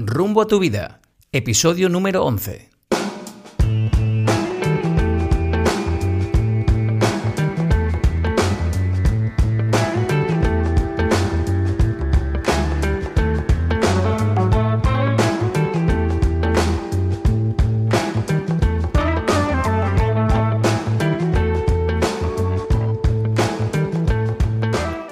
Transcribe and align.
Rumbo 0.00 0.42
a 0.42 0.46
tu 0.46 0.60
vida, 0.60 1.00
episodio 1.32 1.88
número 1.88 2.24
11. 2.24 2.70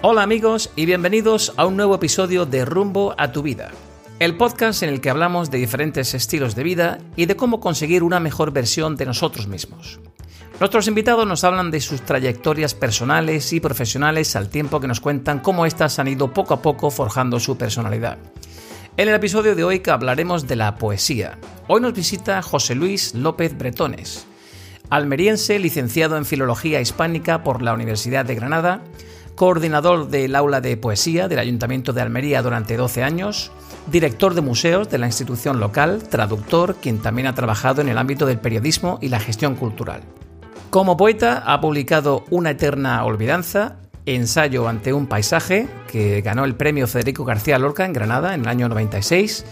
Hola 0.03 0.23
amigos 0.23 0.71
y 0.77 0.87
bienvenidos 0.87 1.53
a 1.57 1.67
un 1.67 1.77
nuevo 1.77 1.97
episodio 1.97 2.47
de 2.47 2.65
Rumbo 2.65 3.17
a 3.19 3.33
tu 3.33 3.43
vida, 3.43 3.73
el 4.19 4.35
podcast 4.35 4.83
en 4.83 4.89
el 4.89 5.03
que 5.03 5.11
hablamos 5.11 5.51
de 5.51 5.59
diferentes 5.59 6.15
estilos 6.15 6.55
de 6.55 6.63
vida 6.63 6.99
y 7.17 7.27
de 7.27 7.37
cómo 7.37 7.61
conseguir 7.61 8.03
una 8.03 8.19
mejor 8.19 8.51
versión 8.51 8.97
de 8.97 9.05
nosotros 9.05 9.47
mismos. 9.47 10.01
Nuestros 10.59 10.89
invitados 10.89 11.27
nos 11.27 11.45
hablan 11.45 11.71
de 11.71 11.83
sus 11.83 12.01
trayectorias 12.01 12.75
personales 12.75 13.53
y 13.53 13.61
profesionales 13.61 14.35
al 14.35 14.49
tiempo 14.49 14.81
que 14.81 14.89
nos 14.89 15.01
cuentan 15.01 15.41
cómo 15.41 15.67
éstas 15.67 15.99
han 15.99 16.09
ido 16.09 16.33
poco 16.33 16.55
a 16.55 16.63
poco 16.63 16.91
forjando 16.91 17.39
su 17.39 17.59
personalidad. 17.59 18.17
En 18.97 19.09
el 19.11 19.15
episodio 19.15 19.55
de 19.55 19.65
hoy 19.65 19.81
que 19.81 19.91
hablaremos 19.91 20.47
de 20.47 20.57
la 20.57 20.77
poesía. 20.77 21.39
Hoy 21.69 21.83
nos 21.83 21.93
visita 21.93 22.41
José 22.41 22.75
Luis 22.75 23.15
López 23.15 23.59
Bretones, 23.59 24.27
almeriense 24.89 25.59
licenciado 25.59 26.17
en 26.17 26.25
Filología 26.25 26.81
Hispánica 26.81 27.43
por 27.43 27.61
la 27.61 27.75
Universidad 27.75 28.25
de 28.25 28.37
Granada, 28.37 28.81
coordinador 29.35 30.09
del 30.09 30.35
aula 30.35 30.63
de 30.63 30.79
poesía 30.79 31.29
del 31.29 31.39
Ayuntamiento 31.39 31.93
de 31.93 32.01
Almería 32.01 32.41
durante 32.41 32.79
12 32.79 33.03
años, 33.03 33.53
director 33.87 34.35
de 34.35 34.41
museos 34.41 34.89
de 34.89 34.99
la 34.99 35.07
institución 35.07 35.61
local, 35.61 36.03
traductor, 36.09 36.77
quien 36.77 36.99
también 36.99 37.27
ha 37.27 37.35
trabajado 37.35 37.81
en 37.81 37.89
el 37.89 37.99
ámbito 37.99 38.27
del 38.27 38.39
periodismo 38.39 38.99
y 39.01 39.09
la 39.09 39.21
gestión 39.21 39.55
cultural. 39.55 40.03
Como 40.71 40.97
poeta 40.97 41.43
ha 41.47 41.61
publicado 41.61 42.25
Una 42.31 42.51
eterna 42.51 43.05
olvidanza, 43.05 43.77
Ensayo 44.05 44.69
ante 44.69 44.93
un 44.93 45.07
paisaje, 45.07 45.67
que 45.91 46.21
ganó 46.21 46.45
el 46.45 46.55
premio 46.55 46.87
Federico 46.87 47.25
García 47.25 47.59
Lorca 47.59 47.85
en 47.85 47.93
Granada 47.93 48.35
en 48.35 48.43
el 48.43 48.49
año 48.49 48.69
96, 48.69 49.45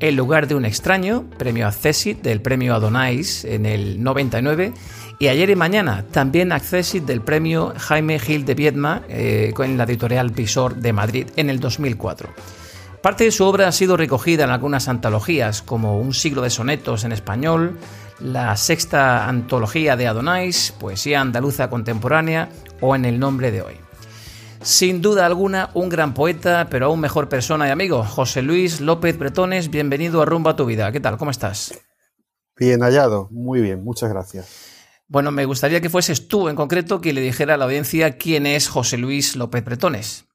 El 0.00 0.16
lugar 0.16 0.48
de 0.48 0.54
un 0.54 0.64
extraño, 0.64 1.24
premio 1.36 1.66
Accesit 1.66 2.22
del 2.22 2.40
premio 2.40 2.74
Adonais 2.74 3.44
en 3.44 3.66
el 3.66 4.02
99 4.02 4.72
y 5.18 5.26
ayer 5.26 5.50
y 5.50 5.56
mañana 5.56 6.04
también 6.10 6.52
Accessit 6.52 7.04
del 7.04 7.20
premio 7.20 7.74
Jaime 7.76 8.18
Gil 8.18 8.44
de 8.44 8.54
Viedma 8.54 9.02
eh, 9.08 9.50
con 9.54 9.76
la 9.76 9.84
editorial 9.84 10.30
Visor 10.30 10.76
de 10.76 10.92
Madrid 10.92 11.26
en 11.36 11.50
el 11.50 11.58
2004. 11.58 12.30
Parte 13.02 13.24
de 13.24 13.30
su 13.30 13.44
obra 13.44 13.68
ha 13.68 13.72
sido 13.72 13.96
recogida 13.96 14.44
en 14.44 14.50
algunas 14.50 14.88
antologías, 14.88 15.62
como 15.62 16.00
Un 16.00 16.14
siglo 16.14 16.42
de 16.42 16.50
sonetos 16.50 17.04
en 17.04 17.12
español, 17.12 17.78
la 18.18 18.56
sexta 18.56 19.28
antología 19.28 19.96
de 19.96 20.08
Adonais, 20.08 20.74
Poesía 20.80 21.20
andaluza 21.20 21.70
contemporánea 21.70 22.48
o 22.80 22.96
En 22.96 23.04
el 23.04 23.20
nombre 23.20 23.52
de 23.52 23.62
hoy. 23.62 23.74
Sin 24.62 25.00
duda 25.00 25.26
alguna, 25.26 25.70
un 25.74 25.88
gran 25.88 26.12
poeta, 26.12 26.66
pero 26.68 26.86
aún 26.86 26.98
mejor 26.98 27.28
persona 27.28 27.68
y 27.68 27.70
amigo, 27.70 28.02
José 28.02 28.42
Luis 28.42 28.80
López 28.80 29.16
Bretones, 29.16 29.70
bienvenido 29.70 30.20
a 30.20 30.24
Rumba 30.24 30.50
a 30.52 30.56
tu 30.56 30.66
vida. 30.66 30.90
¿Qué 30.90 30.98
tal? 30.98 31.16
¿Cómo 31.16 31.30
estás? 31.30 31.78
Bien 32.56 32.80
hallado, 32.80 33.28
muy 33.30 33.60
bien, 33.60 33.84
muchas 33.84 34.10
gracias. 34.10 34.74
Bueno, 35.06 35.30
me 35.30 35.44
gustaría 35.44 35.80
que 35.80 35.88
fueses 35.88 36.26
tú 36.26 36.48
en 36.48 36.56
concreto 36.56 37.00
quien 37.00 37.14
le 37.14 37.20
dijera 37.20 37.54
a 37.54 37.56
la 37.56 37.66
audiencia 37.66 38.18
quién 38.18 38.44
es 38.46 38.68
José 38.68 38.98
Luis 38.98 39.36
López 39.36 39.64
Bretones. 39.64 40.27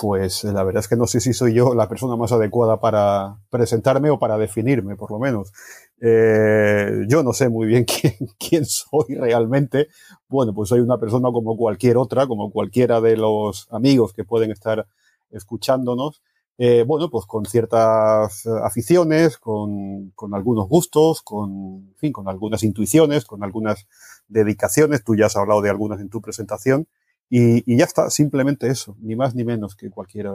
Pues 0.00 0.44
la 0.44 0.62
verdad 0.62 0.80
es 0.80 0.88
que 0.88 0.96
no 0.96 1.06
sé 1.06 1.20
si 1.20 1.32
soy 1.32 1.54
yo 1.54 1.74
la 1.74 1.88
persona 1.88 2.16
más 2.16 2.30
adecuada 2.30 2.78
para 2.80 3.38
presentarme 3.50 4.10
o 4.10 4.18
para 4.18 4.38
definirme, 4.38 4.96
por 4.96 5.10
lo 5.10 5.18
menos. 5.18 5.52
Eh, 6.00 7.04
yo 7.08 7.22
no 7.22 7.32
sé 7.32 7.48
muy 7.48 7.66
bien 7.66 7.84
quién, 8.38 8.64
soy 8.64 9.16
realmente. 9.16 9.88
Bueno, 10.28 10.54
pues 10.54 10.68
soy 10.68 10.80
una 10.80 10.98
persona 10.98 11.30
como 11.32 11.56
cualquier 11.56 11.96
otra, 11.96 12.26
como 12.26 12.52
cualquiera 12.52 13.00
de 13.00 13.16
los 13.16 13.66
amigos 13.70 14.12
que 14.12 14.24
pueden 14.24 14.50
estar 14.50 14.86
escuchándonos 15.30 16.22
eh, 16.58 16.84
bueno, 16.86 17.10
pues 17.10 17.26
con 17.26 17.44
ciertas 17.44 18.46
aficiones, 18.46 19.36
con, 19.36 20.12
algunos 20.32 20.68
gustos, 20.68 21.20
con 21.22 21.94
algunas 22.26 22.62
intuiciones, 22.62 23.26
con 23.26 23.44
algunas 23.44 23.86
dedicaciones. 24.28 25.04
Tú 25.04 25.14
ya 25.16 25.26
has 25.26 25.36
hablado 25.36 25.60
de 25.60 25.70
algunas 25.70 26.00
en 26.00 26.08
tu 26.08 26.22
presentación. 26.22 26.88
Y, 27.28 27.70
y 27.70 27.76
ya 27.76 27.84
está, 27.84 28.10
simplemente 28.10 28.68
eso, 28.68 28.96
ni 29.00 29.16
más 29.16 29.34
ni 29.34 29.44
menos 29.44 29.74
que 29.74 29.90
cualquier 29.90 30.28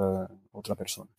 otra 0.51 0.75
persona. 0.75 1.09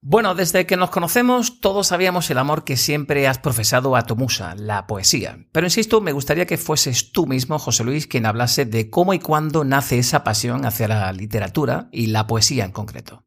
Bueno, 0.00 0.36
desde 0.36 0.64
que 0.64 0.76
nos 0.76 0.90
conocemos 0.90 1.60
todos 1.60 1.88
sabíamos 1.88 2.30
el 2.30 2.38
amor 2.38 2.62
que 2.62 2.76
siempre 2.76 3.26
has 3.26 3.38
profesado 3.38 3.96
a 3.96 4.02
tu 4.02 4.14
musa, 4.14 4.54
la 4.54 4.86
poesía. 4.86 5.44
Pero 5.50 5.66
insisto, 5.66 6.00
me 6.00 6.12
gustaría 6.12 6.46
que 6.46 6.56
fueses 6.56 7.10
tú 7.10 7.26
mismo, 7.26 7.58
José 7.58 7.82
Luis, 7.82 8.06
quien 8.06 8.24
hablase 8.24 8.64
de 8.64 8.90
cómo 8.90 9.12
y 9.12 9.18
cuándo 9.18 9.64
nace 9.64 9.98
esa 9.98 10.22
pasión 10.22 10.64
hacia 10.64 10.86
la 10.86 11.12
literatura 11.12 11.88
y 11.90 12.06
la 12.06 12.28
poesía 12.28 12.64
en 12.64 12.70
concreto. 12.70 13.24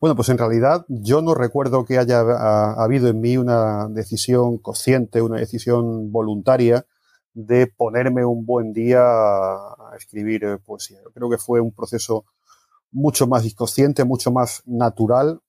Bueno, 0.00 0.14
pues 0.14 0.28
en 0.28 0.36
realidad 0.36 0.84
yo 0.88 1.22
no 1.22 1.34
recuerdo 1.34 1.86
que 1.86 1.98
haya 1.98 2.20
habido 2.76 3.08
en 3.08 3.20
mí 3.22 3.38
una 3.38 3.88
decisión 3.88 4.58
consciente, 4.58 5.22
una 5.22 5.38
decisión 5.38 6.12
voluntaria 6.12 6.84
de 7.46 7.68
ponerme 7.68 8.24
un 8.24 8.44
buen 8.44 8.72
día 8.72 9.00
a 9.00 9.92
escribir 9.96 10.42
eh, 10.42 10.58
poesía. 10.58 10.98
Yo 11.04 11.12
creo 11.12 11.30
que 11.30 11.38
fue 11.38 11.60
un 11.60 11.70
proceso 11.70 12.24
mucho 12.90 13.28
más 13.28 13.44
inconsciente, 13.44 14.02
mucho 14.02 14.32
más 14.32 14.62
natural, 14.66 15.40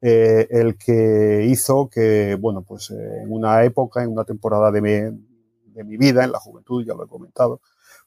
eh, 0.00 0.48
el 0.50 0.78
que 0.78 1.44
hizo 1.46 1.90
que, 1.90 2.34
bueno, 2.40 2.62
pues 2.62 2.90
eh, 2.90 3.22
en 3.22 3.30
una 3.30 3.62
época, 3.62 4.02
en 4.02 4.12
una 4.12 4.24
temporada 4.24 4.70
de 4.72 4.80
mi, 4.80 4.90
de 4.90 5.84
mi, 5.84 5.98
vida, 5.98 6.24
en 6.24 6.32
la 6.32 6.40
juventud, 6.40 6.82
ya 6.82 6.94
lo 6.94 7.04
he 7.04 7.08
comentado, 7.08 7.60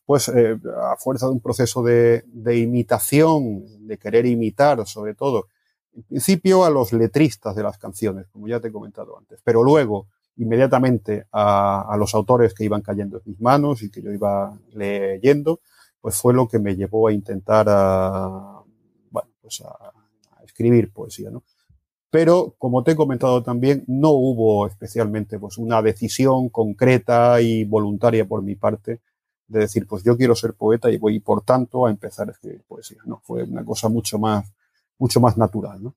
pues 0.04 0.30
a 0.30 0.96
fuerza 0.98 1.28
de 1.28 1.34
un 1.34 1.40
proceso 1.40 1.84
de, 1.84 2.24
de 2.26 2.58
imitación, 2.58 3.86
de 3.86 4.00
querer 4.00 4.26
imitar 4.26 4.88
sobre 4.88 5.14
todo, 5.14 5.46
en 5.96 6.04
principio 6.04 6.66
a 6.66 6.72
los 6.72 6.92
letristas 6.92 7.56
de 7.56 7.64
las 7.64 7.78
canciones, 7.78 8.26
como 8.30 8.48
ya 8.48 8.60
te 8.60 8.70
he 8.70 8.72
comentado 8.72 9.16
antes, 9.18 9.42
pero 9.44 9.64
luego 9.64 10.08
inmediatamente 10.38 11.26
a, 11.32 11.96
los 11.98 12.14
autores 12.16 12.54
que 12.54 12.66
iban 12.66 12.82
cayendo 12.82 13.18
en 13.18 13.24
mis 13.26 13.42
manos 13.42 13.82
y 13.84 13.90
que 13.90 14.02
yo 14.02 14.12
iba 14.12 14.58
leyendo, 14.74 15.62
pues 16.02 16.16
fue 16.16 16.34
lo 16.34 16.48
que 16.48 16.60
me 16.60 16.76
llevó 16.76 17.08
a 17.08 17.14
intentar 17.14 17.68
a, 17.70 18.62
bueno, 19.10 19.30
pues 19.42 19.62
a 19.62 20.44
escribir 20.44 20.92
poesía, 20.92 21.30
¿no? 21.30 21.44
Pero, 22.10 22.56
como 22.58 22.84
te 22.84 22.92
he 22.92 22.96
comentado 22.96 23.44
también, 23.44 23.84
no 23.88 24.12
hubo 24.12 24.66
especialmente 24.66 25.38
pues, 25.40 25.58
una 25.58 25.82
decisión 25.82 26.50
concreta 26.50 27.42
y 27.42 27.66
voluntaria 27.66 28.26
por 28.26 28.42
mi 28.42 28.56
parte 28.56 29.02
de 29.48 29.60
decir, 29.60 29.86
pues 29.88 30.04
yo 30.04 30.16
quiero 30.18 30.36
ser 30.36 30.54
poeta 30.54 30.90
y 30.90 30.98
voy, 30.98 31.20
por 31.20 31.44
tanto, 31.44 31.86
a 31.86 31.90
empezar 31.90 32.30
a 32.30 32.32
escribir 32.32 32.64
poesía. 32.68 33.00
No, 33.06 33.22
fue 33.24 33.44
una 33.44 33.64
cosa 33.66 33.90
mucho 33.90 34.18
más 34.20 34.46
mucho 34.98 35.20
más 35.20 35.38
natural. 35.38 35.84
¿no? 35.84 35.96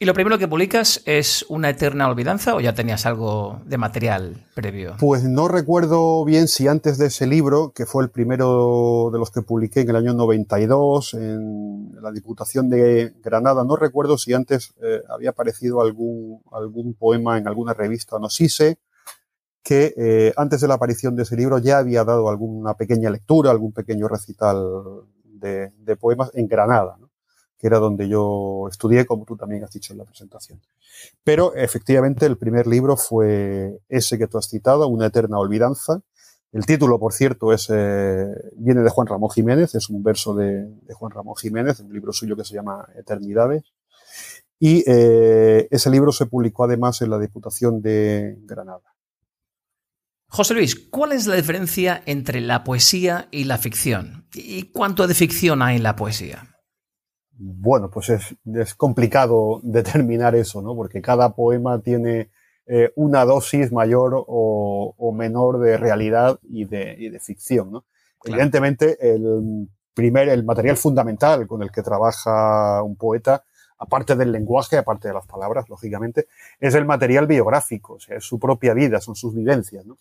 ¿Y 0.00 0.04
lo 0.04 0.14
primero 0.14 0.38
que 0.38 0.46
publicas 0.46 1.02
es 1.06 1.44
una 1.48 1.70
eterna 1.70 2.08
olvidanza 2.08 2.54
o 2.54 2.60
ya 2.60 2.72
tenías 2.72 3.04
algo 3.04 3.60
de 3.64 3.78
material 3.78 4.46
previo? 4.54 4.96
Pues 5.00 5.24
no 5.24 5.48
recuerdo 5.48 6.24
bien 6.24 6.46
si 6.46 6.68
antes 6.68 6.98
de 6.98 7.06
ese 7.06 7.26
libro, 7.26 7.72
que 7.74 7.84
fue 7.84 8.04
el 8.04 8.10
primero 8.10 9.10
de 9.12 9.18
los 9.18 9.32
que 9.32 9.42
publiqué 9.42 9.80
en 9.80 9.90
el 9.90 9.96
año 9.96 10.14
92 10.14 11.14
en 11.14 12.00
la 12.00 12.12
Diputación 12.12 12.68
de 12.68 13.12
Granada, 13.24 13.64
no 13.64 13.74
recuerdo 13.74 14.18
si 14.18 14.34
antes 14.34 14.72
eh, 14.80 15.02
había 15.08 15.30
aparecido 15.30 15.80
algún, 15.80 16.42
algún 16.52 16.94
poema 16.94 17.36
en 17.36 17.48
alguna 17.48 17.74
revista, 17.74 18.18
no 18.20 18.30
sé 18.30 18.78
que 19.64 19.94
eh, 19.96 20.32
antes 20.36 20.60
de 20.60 20.68
la 20.68 20.74
aparición 20.74 21.16
de 21.16 21.24
ese 21.24 21.36
libro 21.36 21.58
ya 21.58 21.78
había 21.78 22.04
dado 22.04 22.28
alguna 22.28 22.74
pequeña 22.74 23.10
lectura, 23.10 23.50
algún 23.50 23.72
pequeño 23.72 24.06
recital 24.06 24.64
de, 25.24 25.96
poemas 26.00 26.30
en 26.34 26.46
Granada. 26.46 26.98
Que 27.58 27.66
era 27.66 27.78
donde 27.78 28.08
yo 28.08 28.68
estudié, 28.70 29.04
como 29.04 29.24
tú 29.24 29.36
también 29.36 29.64
has 29.64 29.72
dicho 29.72 29.92
en 29.92 29.98
la 29.98 30.04
presentación. 30.04 30.60
Pero 31.24 31.54
efectivamente 31.54 32.24
el 32.24 32.38
primer 32.38 32.66
libro 32.66 32.96
fue 32.96 33.80
ese 33.88 34.16
que 34.16 34.28
tú 34.28 34.38
has 34.38 34.48
citado, 34.48 34.86
Una 34.86 35.06
eterna 35.06 35.38
olvidanza. 35.38 36.00
El 36.52 36.64
título, 36.64 36.98
por 36.98 37.12
cierto, 37.12 37.52
es, 37.52 37.68
eh, 37.70 38.26
viene 38.56 38.82
de 38.82 38.90
Juan 38.90 39.06
Ramón 39.06 39.30
Jiménez, 39.30 39.74
es 39.74 39.90
un 39.90 40.02
verso 40.02 40.34
de, 40.34 40.66
Juan 40.94 41.12
Ramón 41.12 41.34
Jiménez, 41.36 41.80
un 41.80 41.92
libro 41.92 42.12
suyo 42.12 42.36
que 42.36 42.44
se 42.44 42.54
llama 42.54 42.88
Eternidades. 42.96 43.64
Y 44.58 44.82
eh, 44.86 45.68
ese 45.70 45.90
libro 45.90 46.10
se 46.10 46.26
publicó 46.26 46.64
además 46.64 47.02
en 47.02 47.10
la 47.10 47.18
Diputación 47.18 47.82
de 47.82 48.38
Granada. 48.42 48.94
José 50.30 50.54
Luis, 50.54 50.74
¿cuál 50.90 51.12
es 51.12 51.26
la 51.26 51.36
diferencia 51.36 52.02
entre 52.06 52.40
la 52.40 52.62
poesía 52.64 53.28
y 53.30 53.44
la 53.44 53.58
ficción? 53.58 54.28
¿Y 54.34 54.64
cuánto 54.72 55.06
de 55.06 55.14
ficción 55.14 55.62
hay 55.62 55.76
en 55.76 55.82
la 55.82 55.96
poesía? 55.96 56.57
Bueno, 57.38 57.88
pues 57.88 58.10
es, 58.10 58.36
es, 58.54 58.74
complicado 58.74 59.60
determinar 59.62 60.34
eso, 60.34 60.60
¿no? 60.60 60.74
Porque 60.74 61.00
cada 61.00 61.34
poema 61.34 61.80
tiene 61.80 62.30
eh, 62.66 62.92
una 62.96 63.24
dosis 63.24 63.72
mayor 63.72 64.24
o, 64.26 64.94
o, 64.96 65.12
menor 65.12 65.60
de 65.60 65.76
realidad 65.76 66.38
y 66.42 66.64
de, 66.64 66.96
y 66.98 67.08
de 67.08 67.20
ficción, 67.20 67.70
¿no? 67.70 67.84
Claro. 68.18 68.36
Evidentemente, 68.36 68.98
el 69.00 69.68
primer, 69.94 70.28
el 70.28 70.44
material 70.44 70.76
fundamental 70.76 71.46
con 71.46 71.62
el 71.62 71.70
que 71.70 71.82
trabaja 71.82 72.82
un 72.82 72.96
poeta 72.96 73.44
aparte 73.78 74.16
del 74.16 74.32
lenguaje, 74.32 74.76
aparte 74.76 75.08
de 75.08 75.14
las 75.14 75.26
palabras, 75.26 75.68
lógicamente, 75.68 76.26
es 76.58 76.74
el 76.74 76.84
material 76.84 77.26
biográfico, 77.26 77.94
o 77.94 78.00
sea, 78.00 78.16
es 78.16 78.24
su 78.24 78.38
propia 78.38 78.74
vida, 78.74 79.00
son 79.00 79.14
sus 79.14 79.34
vivencias. 79.34 79.86
¿no? 79.86 79.98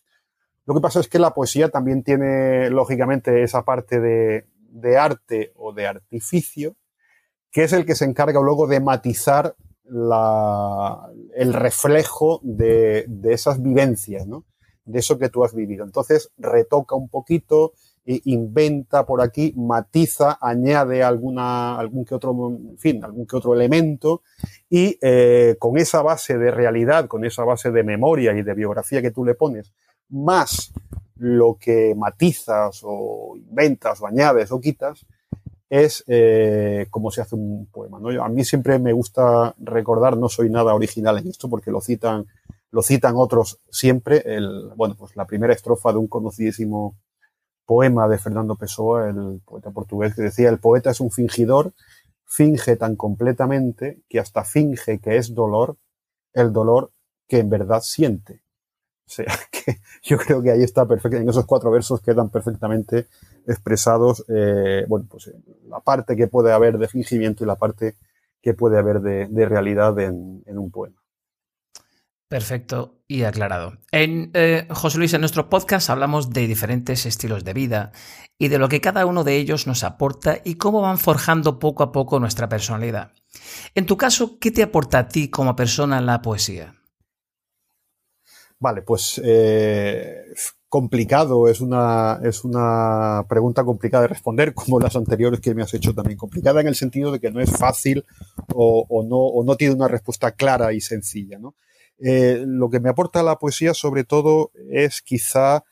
Lo 0.66 0.74
que 0.74 0.82
pasa 0.82 1.00
es 1.00 1.08
que 1.08 1.20
la 1.20 1.34
poesía 1.34 1.70
también 1.70 2.04
tiene, 2.04 2.70
lógicamente, 2.70 3.44
esa 3.44 3.64
parte 3.64 4.00
de, 4.00 4.48
de 4.70 4.98
arte 4.98 5.54
o 5.56 5.74
de 5.74 5.88
artificio, 5.88 6.76
que 7.58 7.64
es 7.64 7.74
el 7.74 7.88
que 7.88 7.96
se 7.96 8.06
encarga 8.06 8.40
luego 8.40 8.68
de 8.68 8.80
matizar 8.80 9.56
el 9.90 11.54
reflejo 11.54 12.40
de, 12.44 13.08
esas 13.24 13.64
vivencias, 13.64 14.28
de 14.86 15.00
eso 15.00 15.18
que 15.18 15.30
tú 15.30 15.44
has 15.44 15.56
vivido. 15.56 15.84
Entonces 15.84 16.30
retoca 16.38 16.96
un 16.96 17.10
poquito, 17.10 17.74
inventa 18.06 19.08
por 19.08 19.24
aquí, 19.24 19.56
matiza, 19.58 20.38
añade 20.40 21.02
alguna, 21.02 21.80
algún 21.80 22.06
que 22.06 22.14
otro, 22.14 22.60
fin, 22.78 23.04
algún 23.04 23.26
que 23.26 23.38
otro 23.38 23.56
elemento 23.56 24.22
y 24.70 25.00
eh, 25.02 25.56
con 25.58 25.80
esa 25.80 26.04
base 26.04 26.38
de 26.38 26.52
realidad, 26.52 27.08
con 27.08 27.26
esa 27.26 27.44
base 27.44 27.72
de 27.72 27.84
memoria 27.84 28.38
y 28.38 28.44
de 28.44 28.54
biografía 28.54 29.02
que 29.02 29.10
tú 29.10 29.26
le 29.26 29.34
pones, 29.34 29.74
más 30.10 30.72
lo 31.16 31.58
que 31.60 31.96
matizas 31.98 32.82
o 32.84 33.34
inventas 33.36 34.00
o 34.00 34.06
añades 34.06 34.52
o 34.52 34.62
quitas, 34.62 35.08
es 35.70 36.04
eh, 36.08 36.88
como 36.90 37.12
se 37.12 37.22
hace 37.22 37.36
un 37.36 37.68
poema. 37.68 38.00
¿no? 38.00 38.24
A 38.24 38.30
mí 38.30 38.44
siempre 38.46 38.80
me 38.80 38.94
gusta 38.94 39.54
recordar, 39.58 40.18
no 40.18 40.30
soy 40.30 40.50
nada 40.50 40.74
original 40.74 41.18
en 41.18 41.28
esto 41.28 41.50
porque 41.50 41.72
lo 41.72 41.82
citan, 41.82 42.26
lo 42.72 42.82
citan 42.82 43.16
otros 43.16 43.60
siempre, 43.70 44.24
el, 44.26 44.72
bueno, 44.76 44.96
pues 44.98 45.16
la 45.16 45.26
primera 45.26 45.54
estrofa 45.54 45.92
de 45.92 45.98
un 45.98 46.08
conocidísimo 46.08 46.96
poema 47.66 48.08
de 48.08 48.18
Fernando 48.18 48.56
Pessoa, 48.56 49.10
el 49.10 49.42
poeta 49.44 49.72
portugués, 49.72 50.16
que 50.16 50.22
decía, 50.22 50.50
el 50.50 50.60
poeta 50.60 50.92
es 50.92 51.02
un 51.02 51.12
fingidor, 51.12 51.74
finge 52.24 52.78
tan 52.78 52.96
completamente 52.96 54.02
que 54.08 54.20
hasta 54.20 54.44
finge 54.46 55.00
que 55.00 55.18
es 55.18 55.34
dolor 55.34 55.78
el 56.34 56.54
dolor 56.54 56.92
que 57.28 57.40
en 57.40 57.50
verdad 57.50 57.82
siente. 57.82 58.42
O 59.08 59.10
sea, 59.10 59.26
que 59.52 59.80
yo 60.04 60.18
creo 60.18 60.42
que 60.42 60.52
ahí 60.52 60.64
está 60.64 60.86
perfecto, 60.86 61.18
en 61.18 61.30
esos 61.30 61.46
cuatro 61.46 61.72
versos 61.72 62.02
quedan 62.02 62.30
perfectamente 62.30 63.08
expresados, 63.48 64.26
eh, 64.28 64.86
bueno, 64.88 65.08
pues 65.10 65.32
la 65.68 65.80
parte 65.80 66.16
que 66.16 66.28
puede 66.28 66.52
haber 66.52 66.78
de 66.78 66.88
fingimiento 66.88 67.44
y 67.44 67.48
la 67.48 67.56
parte 67.56 67.96
que 68.42 68.54
puede 68.54 68.78
haber 68.78 69.00
de, 69.02 69.46
realidad 69.46 70.00
en 70.00 70.58
un 70.58 70.72
poema. 70.72 71.02
Perfecto 72.28 73.00
y 73.08 73.24
aclarado. 73.24 73.78
En 73.92 74.32
eh, 74.34 74.68
José 74.70 74.98
Luis, 74.98 75.14
en 75.14 75.22
nuestro 75.22 75.50
podcast 75.50 75.90
hablamos 75.90 76.32
de 76.32 76.46
diferentes 76.46 77.06
estilos 77.06 77.46
de 77.46 77.54
vida 77.54 77.94
y 78.38 78.50
de 78.50 78.60
lo 78.60 78.68
que 78.68 78.82
cada 78.82 79.06
uno 79.06 79.24
de 79.24 79.38
ellos 79.38 79.66
nos 79.66 79.86
aporta 79.86 80.40
y 80.44 80.56
cómo 80.56 80.82
van 80.82 80.98
forjando 80.98 81.58
poco 81.58 81.84
a 81.84 81.94
poco 81.94 82.20
nuestra 82.20 82.50
personalidad. 82.50 83.14
En 83.76 83.86
tu 83.86 83.96
caso, 83.96 84.40
¿qué 84.40 84.52
te 84.52 84.62
aporta 84.62 85.00
a 85.00 85.08
ti 85.08 85.30
como 85.30 85.56
persona 85.56 86.02
la 86.02 86.22
poesía? 86.22 86.77
Vale, 88.60 88.82
pues 88.82 89.22
eh, 89.24 90.34
complicado, 90.68 91.48
es 91.48 91.62
una, 91.62 92.20
es 92.24 92.44
una 92.44 93.26
pregunta 93.30 93.64
complicada 93.64 94.04
de 94.04 94.08
responder, 94.10 94.54
como 94.54 94.80
las 94.80 94.96
anteriores 94.96 95.40
que 95.40 95.54
me 95.54 95.62
has 95.62 95.74
hecho 95.74 95.94
también. 95.94 96.18
Complicada 96.18 96.62
en 96.62 96.68
el 96.68 96.76
sentido 96.76 97.12
de 97.12 97.20
que 97.20 97.32
no 97.32 97.40
es 97.40 97.52
fácil 97.52 98.06
o, 98.54 99.06
no, 99.08 99.18
o 99.18 99.44
no 99.44 99.56
tiene 99.56 99.76
una 99.76 99.88
respuesta 99.88 100.32
clara 100.32 100.74
y 100.74 100.82
sencilla, 100.82 101.38
¿no? 101.40 101.56
Eh, 102.00 102.44
lo 102.46 102.70
que 102.70 102.80
me 102.80 102.90
aporta 102.90 103.24
la 103.24 103.40
poesía 103.40 103.74
sobre 103.74 104.04
todo 104.04 104.52
es 104.70 105.02
quizá 105.02 105.64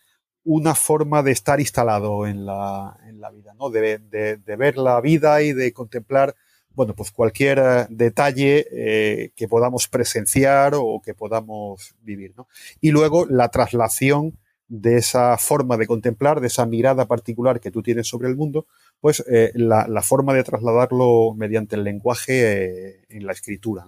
una 0.44 0.76
forma 0.76 1.24
de 1.24 1.32
estar 1.32 1.60
instalado 1.60 2.26
en 2.28 2.46
la, 2.46 2.98
en 3.08 3.20
la 3.20 3.32
vida, 3.32 3.54
¿no? 3.60 3.70
De, 3.70 3.98
de, 4.00 4.56
ver 4.56 4.78
la 4.78 5.02
vida 5.02 5.42
y 5.42 5.54
de 5.54 5.74
contemplar, 5.74 6.36
bueno, 6.76 6.94
pues 6.94 7.12
cualquier 7.12 7.60
eh, 7.60 7.86
detalle 7.90 8.68
eh, 8.72 9.32
que 9.36 9.48
podamos 9.48 9.88
presenciar 9.88 10.74
o 10.76 11.02
que 11.04 11.14
podamos 11.14 11.96
vivir, 12.02 12.34
¿no? 12.36 12.48
Y 12.82 12.92
luego 12.92 13.26
la 13.26 13.50
traslación 13.50 14.38
de 14.68 14.98
esa 14.98 15.38
forma 15.38 15.78
de 15.78 15.88
contemplar, 15.88 16.42
de 16.42 16.48
esa 16.48 16.66
mirada 16.66 17.08
particular 17.08 17.60
que 17.60 17.72
tú 17.72 17.82
tienes 17.84 18.08
sobre 18.08 18.28
el 18.28 18.36
mundo, 18.36 18.66
pues 19.00 19.24
eh, 19.30 19.52
la, 19.54 20.02
forma 20.02 20.34
de 20.34 20.44
trasladarlo 20.44 21.34
mediante 21.36 21.76
el 21.76 21.84
lenguaje 21.84 23.06
en 23.16 23.26
la 23.26 23.34
escritura. 23.34 23.86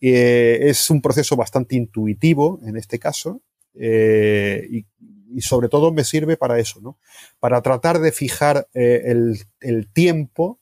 es 0.00 0.88
un 0.88 1.02
proceso 1.02 1.36
bastante 1.36 1.76
intuitivo 1.76 2.60
en 2.64 2.78
este 2.78 2.98
caso 2.98 3.42
y, 3.74 4.86
sobre 5.42 5.68
todo 5.68 5.92
me 5.92 6.04
sirve 6.04 6.38
para 6.38 6.58
eso, 6.58 6.80
¿no? 6.80 6.98
Para 7.38 7.60
tratar 7.60 7.98
de 8.00 8.10
fijar 8.10 8.68
el, 8.72 9.36
tiempo, 9.92 10.60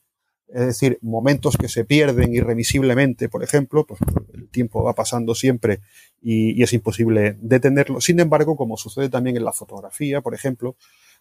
es 0.53 0.65
decir, 0.65 0.97
momentos 1.01 1.57
que 1.57 1.69
se 1.69 1.85
pierden 1.85 2.33
irremisiblemente, 2.33 3.29
por 3.29 3.43
ejemplo, 3.43 3.85
pues 3.85 3.99
el 4.33 4.49
tiempo 4.49 4.83
va 4.83 4.93
pasando 4.93 5.35
siempre 5.35 5.81
y, 6.21 6.61
es 6.63 6.73
imposible 6.73 7.37
detenerlo. 7.39 8.01
Sin 8.01 8.19
embargo, 8.19 8.55
como 8.55 8.77
sucede 8.77 9.09
también 9.09 9.37
en 9.37 9.45
la 9.45 9.53
fotografía, 9.53 10.21
por 10.21 10.33
ejemplo, 10.33 10.75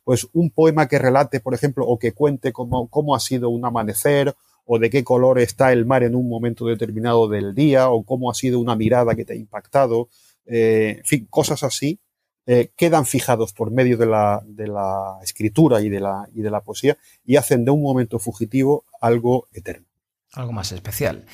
pues 0.05 0.29
un 0.33 0.51
poema 0.51 0.89
que 0.89 0.99
relate, 0.99 1.41
por 1.41 1.55
ejemplo, 1.55 1.87
o 1.87 1.99
que 1.99 2.13
cuente 2.13 2.53
cómo, 2.53 2.89
cómo 2.89 3.15
ha 3.15 3.21
sido 3.21 3.51
un 3.51 3.65
amanecer 3.65 4.35
o 4.65 4.79
de 4.79 4.91
qué 4.91 5.05
color 5.05 5.39
está 5.39 5.73
el 5.73 5.85
mar 5.85 6.03
en 6.03 6.15
un 6.15 6.29
momento 6.29 6.67
determinado 6.67 7.29
del 7.29 7.55
día, 7.55 7.91
o 7.91 8.05
cómo 8.05 8.31
ha 8.31 8.35
sido 8.35 8.59
una 8.59 8.77
mirada 8.77 9.15
que 9.15 9.25
te 9.25 9.33
ha 9.33 9.37
impactado, 9.37 10.09
eh, 10.47 10.97
en 10.99 11.05
fin, 11.05 11.27
cosas 11.31 11.63
así, 11.63 12.01
eh, 12.51 12.73
quedan 12.79 13.05
fijados 13.05 13.53
por 13.53 13.71
medio 13.71 13.99
de 13.99 14.07
la, 14.07 14.43
de 14.47 14.69
la 14.69 15.19
escritura 15.23 15.83
y 15.83 15.91
de 15.91 16.01
la, 16.01 16.27
y 16.35 16.41
de 16.41 16.51
la 16.51 16.63
poesía 16.63 16.97
y 17.23 17.37
hacen 17.37 17.63
de 17.67 17.71
un 17.71 17.83
momento 17.83 18.19
fugitivo 18.19 18.87
algo 19.03 19.49
eterno. 19.53 19.87
Algo 20.33 20.53
más 20.53 20.73
especial. 20.73 21.27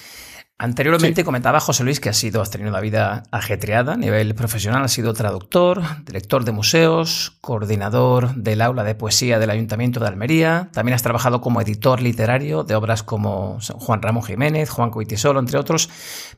Anteriormente 0.59 1.21
sí. 1.21 1.25
comentaba 1.25 1.61
José 1.61 1.85
Luis 1.85 2.01
que 2.01 2.09
ha 2.09 2.13
sido, 2.13 2.43
has 2.43 2.51
tenido 2.51 2.71
una 2.71 2.81
vida 2.81 3.23
ajetreada 3.31 3.93
a 3.93 3.97
nivel 3.97 4.35
profesional, 4.35 4.83
ha 4.83 4.89
sido 4.89 5.13
traductor, 5.13 5.83
director 6.05 6.45
de 6.45 6.51
museos, 6.51 7.39
coordinador 7.41 8.35
del 8.35 8.61
aula 8.61 8.83
de 8.83 8.97
poesía 8.97 9.39
del 9.39 9.51
Ayuntamiento 9.51 10.01
de 10.01 10.09
Almería, 10.09 10.71
también 10.73 10.97
has 10.97 11.03
trabajado 11.05 11.41
como 11.41 11.61
editor 11.61 12.03
literario 12.03 12.65
de 12.65 12.75
obras 12.75 13.05
como 13.05 13.59
Juan 13.61 14.03
Ramón 14.03 14.25
Jiménez, 14.25 14.69
Juan 14.69 14.91
Coitisolo, 14.91 15.39
entre 15.39 15.61
otros. 15.61 15.89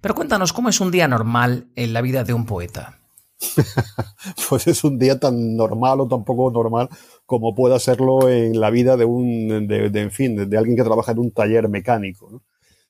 Pero 0.03 0.15
cuéntanos, 0.15 0.53
¿cómo 0.53 0.69
es 0.69 0.81
un 0.81 0.91
día 0.91 1.09
normal 1.09 1.69
en 1.77 1.95
la 1.95 2.03
vida 2.03 2.25
de 2.25 2.35
un 2.35 2.45
poeta? 2.45 3.06
pues 4.49 4.67
es 4.67 4.85
un 4.85 4.99
día 4.99 5.19
tan 5.19 5.57
normal 5.57 6.01
o 6.01 6.09
tan 6.09 6.25
poco 6.25 6.51
normal 6.51 6.89
como 7.27 7.55
pueda 7.55 7.79
serlo 7.79 8.29
en 8.29 8.59
la 8.61 8.71
vida 8.71 8.97
de 8.97 9.05
un, 9.05 9.67
de, 9.67 9.91
de 9.91 10.01
en 10.01 10.11
fin, 10.11 10.49
de, 10.49 10.59
alguien 10.59 10.77
que 10.77 10.85
trabaja 10.85 11.13
en 11.13 11.19
un 11.19 11.31
taller 11.31 11.69
mecánico. 11.69 12.43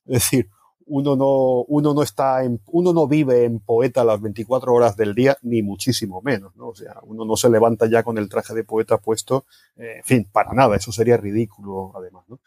Es 0.04 0.14
decir, 0.22 0.48
uno 0.86 1.16
no, 1.16 1.62
uno 1.62 1.94
no 1.94 2.02
está 2.02 2.44
en, 2.44 2.60
uno 2.66 2.92
no 2.92 3.08
vive 3.08 3.44
en 3.44 3.58
poeta 3.58 4.04
las 4.04 4.20
24 4.20 4.72
horas 4.72 4.96
del 4.96 5.14
día, 5.14 5.36
ni 5.42 5.62
muchísimo 5.62 6.22
menos, 6.22 6.54
¿no? 6.56 6.68
O 6.68 6.74
sea, 6.74 7.00
uno 7.02 7.24
no 7.24 7.36
se 7.36 7.50
levanta 7.50 7.86
ya 7.86 8.04
con 8.04 8.18
el 8.18 8.28
traje 8.28 8.54
de 8.54 8.62
poeta 8.62 8.98
puesto, 8.98 9.46
eh, 9.76 9.96
en 9.98 10.04
fin, 10.04 10.28
para 10.30 10.52
nada, 10.52 10.76
eso 10.76 10.92
sería 10.92 11.16
ridículo 11.16 11.92
además, 11.96 12.24
¿no? 12.28 12.40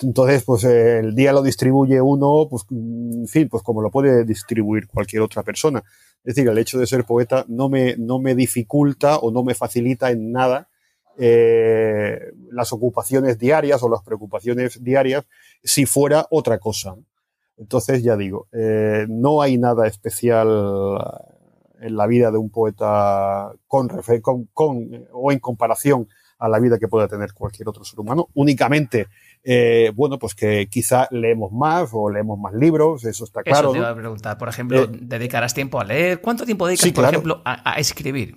Entonces, 0.00 0.44
pues 0.44 0.62
eh, 0.64 1.00
el 1.00 1.14
día 1.14 1.32
lo 1.32 1.42
distribuye 1.42 2.00
uno, 2.00 2.46
pues, 2.48 2.64
en 2.70 3.26
fin, 3.26 3.48
pues 3.48 3.62
como 3.62 3.82
lo 3.82 3.90
puede 3.90 4.24
distribuir 4.24 4.86
cualquier 4.86 5.22
otra 5.22 5.42
persona. 5.42 5.82
Es 6.24 6.34
decir, 6.34 6.48
el 6.48 6.58
hecho 6.58 6.78
de 6.78 6.86
ser 6.86 7.04
poeta 7.04 7.44
no 7.48 7.68
me, 7.68 7.96
no 7.96 8.20
me 8.20 8.34
dificulta 8.34 9.18
o 9.18 9.32
no 9.32 9.42
me 9.42 9.54
facilita 9.54 10.10
en 10.10 10.30
nada 10.30 10.68
eh, 11.18 12.32
las 12.52 12.72
ocupaciones 12.72 13.38
diarias 13.38 13.82
o 13.82 13.88
las 13.88 14.02
preocupaciones 14.02 14.82
diarias 14.84 15.24
si 15.64 15.84
fuera 15.84 16.26
otra 16.30 16.58
cosa. 16.58 16.94
Entonces, 17.56 18.04
ya 18.04 18.16
digo, 18.16 18.46
eh, 18.52 19.06
no 19.08 19.42
hay 19.42 19.58
nada 19.58 19.88
especial 19.88 20.48
en 21.80 21.96
la 21.96 22.06
vida 22.06 22.30
de 22.30 22.38
un 22.38 22.50
poeta 22.50 23.52
con, 23.66 23.88
con, 24.22 24.48
con, 24.52 25.06
o 25.12 25.32
en 25.32 25.40
comparación 25.40 26.08
a 26.38 26.48
la 26.48 26.60
vida 26.60 26.78
que 26.78 26.88
pueda 26.88 27.08
tener 27.08 27.32
cualquier 27.32 27.68
otro 27.68 27.84
ser 27.84 27.98
humano. 27.98 28.28
Únicamente, 28.34 29.08
eh, 29.44 29.92
bueno, 29.94 30.18
pues 30.18 30.34
que 30.34 30.68
quizá 30.70 31.08
leemos 31.10 31.52
más 31.52 31.90
o 31.92 32.10
leemos 32.10 32.38
más 32.38 32.54
libros, 32.54 33.04
eso 33.04 33.24
está 33.24 33.42
claro. 33.42 33.68
Eso 33.68 33.72
te 33.72 33.78
iba 33.78 33.90
a 33.90 33.94
preguntar. 33.94 34.38
Por 34.38 34.48
ejemplo, 34.48 34.84
eh, 34.84 34.88
¿dedicarás 34.90 35.54
tiempo 35.54 35.80
a 35.80 35.84
leer? 35.84 36.20
¿Cuánto 36.20 36.44
tiempo 36.44 36.66
dedicas, 36.66 36.84
sí, 36.84 36.92
por 36.92 37.02
claro. 37.02 37.16
ejemplo, 37.16 37.42
a, 37.44 37.74
a 37.74 37.78
escribir? 37.78 38.36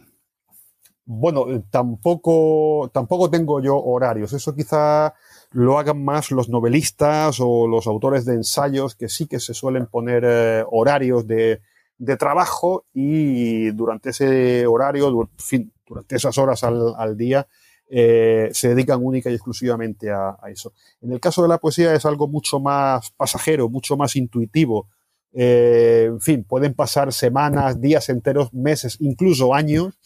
Bueno, 1.05 1.45
tampoco, 1.69 2.89
tampoco 2.93 3.29
tengo 3.29 3.61
yo 3.61 3.75
horarios. 3.75 4.33
Eso 4.33 4.55
quizá 4.55 5.13
lo 5.51 5.77
hagan 5.77 6.03
más 6.03 6.31
los 6.31 6.47
novelistas 6.47 7.39
o 7.39 7.67
los 7.67 7.87
autores 7.87 8.25
de 8.25 8.35
ensayos 8.35 8.95
que 8.95 9.09
sí 9.09 9.27
que 9.27 9.39
se 9.39 9.53
suelen 9.53 9.87
poner 9.87 10.23
eh, 10.25 10.63
horarios 10.71 11.27
de, 11.27 11.61
de, 11.97 12.17
trabajo 12.17 12.85
y 12.93 13.71
durante 13.71 14.11
ese 14.11 14.65
horario, 14.65 15.29
fin, 15.37 15.73
durante 15.85 16.15
esas 16.15 16.37
horas 16.37 16.63
al, 16.63 16.93
al 16.97 17.17
día, 17.17 17.47
eh, 17.93 18.49
se 18.53 18.69
dedican 18.69 19.03
única 19.03 19.29
y 19.29 19.33
exclusivamente 19.33 20.09
a, 20.11 20.37
eso. 20.49 20.71
En 21.01 21.11
el 21.11 21.19
caso 21.19 21.41
de 21.41 21.49
la 21.49 21.57
poesía 21.57 21.93
es 21.93 22.05
algo 22.05 22.25
mucho 22.29 22.57
más 22.61 23.11
pasajero, 23.11 23.67
mucho 23.67 23.97
más 23.97 24.15
intuitivo. 24.15 24.87
Eh, 25.33 26.05
en 26.07 26.21
fin, 26.21 26.45
pueden 26.45 26.73
pasar 26.73 27.11
semanas, 27.11 27.81
días 27.81 28.07
enteros, 28.07 28.53
meses, 28.53 28.95
incluso 29.01 29.53
años, 29.53 29.99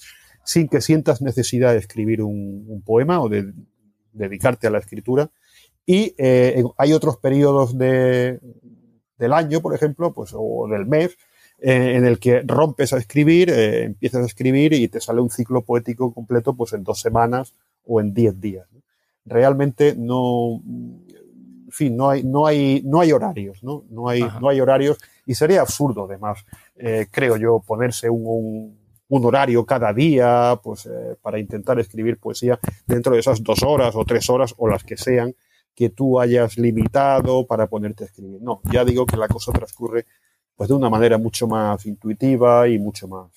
sin 0.43 0.67
que 0.67 0.81
sientas 0.81 1.21
necesidad 1.21 1.73
de 1.73 1.77
escribir 1.77 2.23
un, 2.23 2.81
poema 2.83 3.21
o 3.21 3.29
de 3.29 3.53
dedicarte 4.13 4.65
a 4.65 4.71
la 4.71 4.79
escritura. 4.79 5.29
Y 5.85 6.15
eh, 6.17 6.63
hay 6.79 6.91
otros 6.91 7.17
periodos 7.17 7.77
de, 7.77 8.39
del 9.19 9.33
año, 9.33 9.61
por 9.61 9.75
ejemplo, 9.75 10.11
pues, 10.11 10.31
o 10.33 10.67
del 10.67 10.87
mes, 10.87 11.15
en 11.59 12.03
el 12.03 12.17
que 12.17 12.41
rompes 12.41 12.93
a 12.93 12.97
escribir, 12.97 13.51
empiezas 13.51 14.23
a 14.23 14.25
escribir 14.25 14.73
y 14.73 14.87
te 14.87 14.99
sale 14.99 15.21
un 15.21 15.29
ciclo 15.29 15.63
poético 15.63 16.13
completo 16.13 16.55
pues 16.55 16.73
en 16.73 16.83
dos 16.83 16.99
semanas 16.99 17.53
o 17.85 18.01
en 18.01 18.13
diez 18.13 18.39
días. 18.39 18.67
Realmente 19.25 19.95
no, 19.97 20.61
en 20.65 21.71
fin, 21.71 21.95
no 21.95 22.09
hay, 22.09 22.23
no 22.23 22.45
hay, 22.45 22.81
no 22.85 23.01
hay 23.01 23.11
horarios, 23.11 23.63
¿no? 23.63 23.83
No 23.89 24.07
hay, 24.07 24.21
no 24.39 24.49
hay 24.49 24.61
horarios 24.61 24.97
y 25.25 25.33
sería 25.33 25.61
absurdo 25.61 26.05
además, 26.05 26.45
eh, 26.75 27.07
creo 27.09 27.37
yo, 27.37 27.59
ponerse 27.65 28.09
un, 28.09 28.77
un, 29.07 29.25
horario 29.25 29.65
cada 29.65 29.91
día 29.91 30.59
pues 30.63 30.87
para 31.21 31.39
intentar 31.39 31.79
escribir 31.79 32.19
poesía 32.19 32.59
dentro 32.85 33.13
de 33.13 33.19
esas 33.19 33.41
dos 33.41 33.63
horas 33.63 33.95
o 33.95 34.05
tres 34.05 34.29
horas 34.29 34.53
o 34.57 34.67
las 34.67 34.83
que 34.83 34.97
sean 34.97 35.33
que 35.75 35.89
tú 35.89 36.19
hayas 36.19 36.57
limitado 36.57 37.45
para 37.45 37.67
ponerte 37.67 38.05
a 38.05 38.07
escribir. 38.07 38.41
No, 38.41 38.61
ya 38.71 38.85
digo 38.85 39.05
que 39.05 39.17
la 39.17 39.27
cosa 39.27 39.51
transcurre 39.51 40.05
pues 40.55 40.69
de 40.69 40.75
una 40.75 40.89
manera 40.89 41.17
mucho 41.17 41.47
más 41.47 41.85
intuitiva 41.85 42.67
y 42.67 42.79
mucho 42.79 43.07
más 43.07 43.29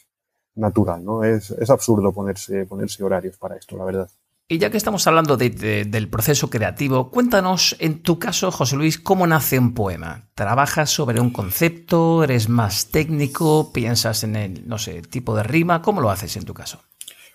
natural, 0.54 1.04
¿no? 1.04 1.24
Es, 1.24 1.50
es 1.50 1.70
absurdo 1.70 2.12
ponerse, 2.12 2.64
ponerse 2.66 3.02
horarios 3.02 3.36
para 3.36 3.56
esto, 3.56 3.76
la 3.76 3.84
verdad. 3.84 4.10
Y 4.50 4.56
ya 4.56 4.70
que 4.70 4.78
estamos 4.78 5.06
hablando 5.06 5.36
de, 5.36 5.50
del 5.50 6.08
proceso 6.08 6.48
creativo, 6.48 7.10
cuéntanos, 7.10 7.76
en 7.80 8.00
tu 8.00 8.18
caso, 8.18 8.50
José 8.50 8.76
Luis, 8.76 8.98
¿cómo 8.98 9.26
nace 9.26 9.58
un 9.58 9.74
poema? 9.74 10.30
¿Trabajas 10.34 10.88
sobre 10.88 11.20
un 11.20 11.28
concepto? 11.28 12.24
¿Eres 12.24 12.48
más 12.48 12.86
técnico? 12.86 13.70
¿Piensas 13.74 14.24
en 14.24 14.36
el, 14.36 14.66
no 14.66 14.78
sé, 14.78 15.02
tipo 15.02 15.36
de 15.36 15.42
rima? 15.42 15.82
¿Cómo 15.82 16.00
lo 16.00 16.08
haces 16.08 16.34
en 16.38 16.46
tu 16.46 16.54
caso? 16.54 16.80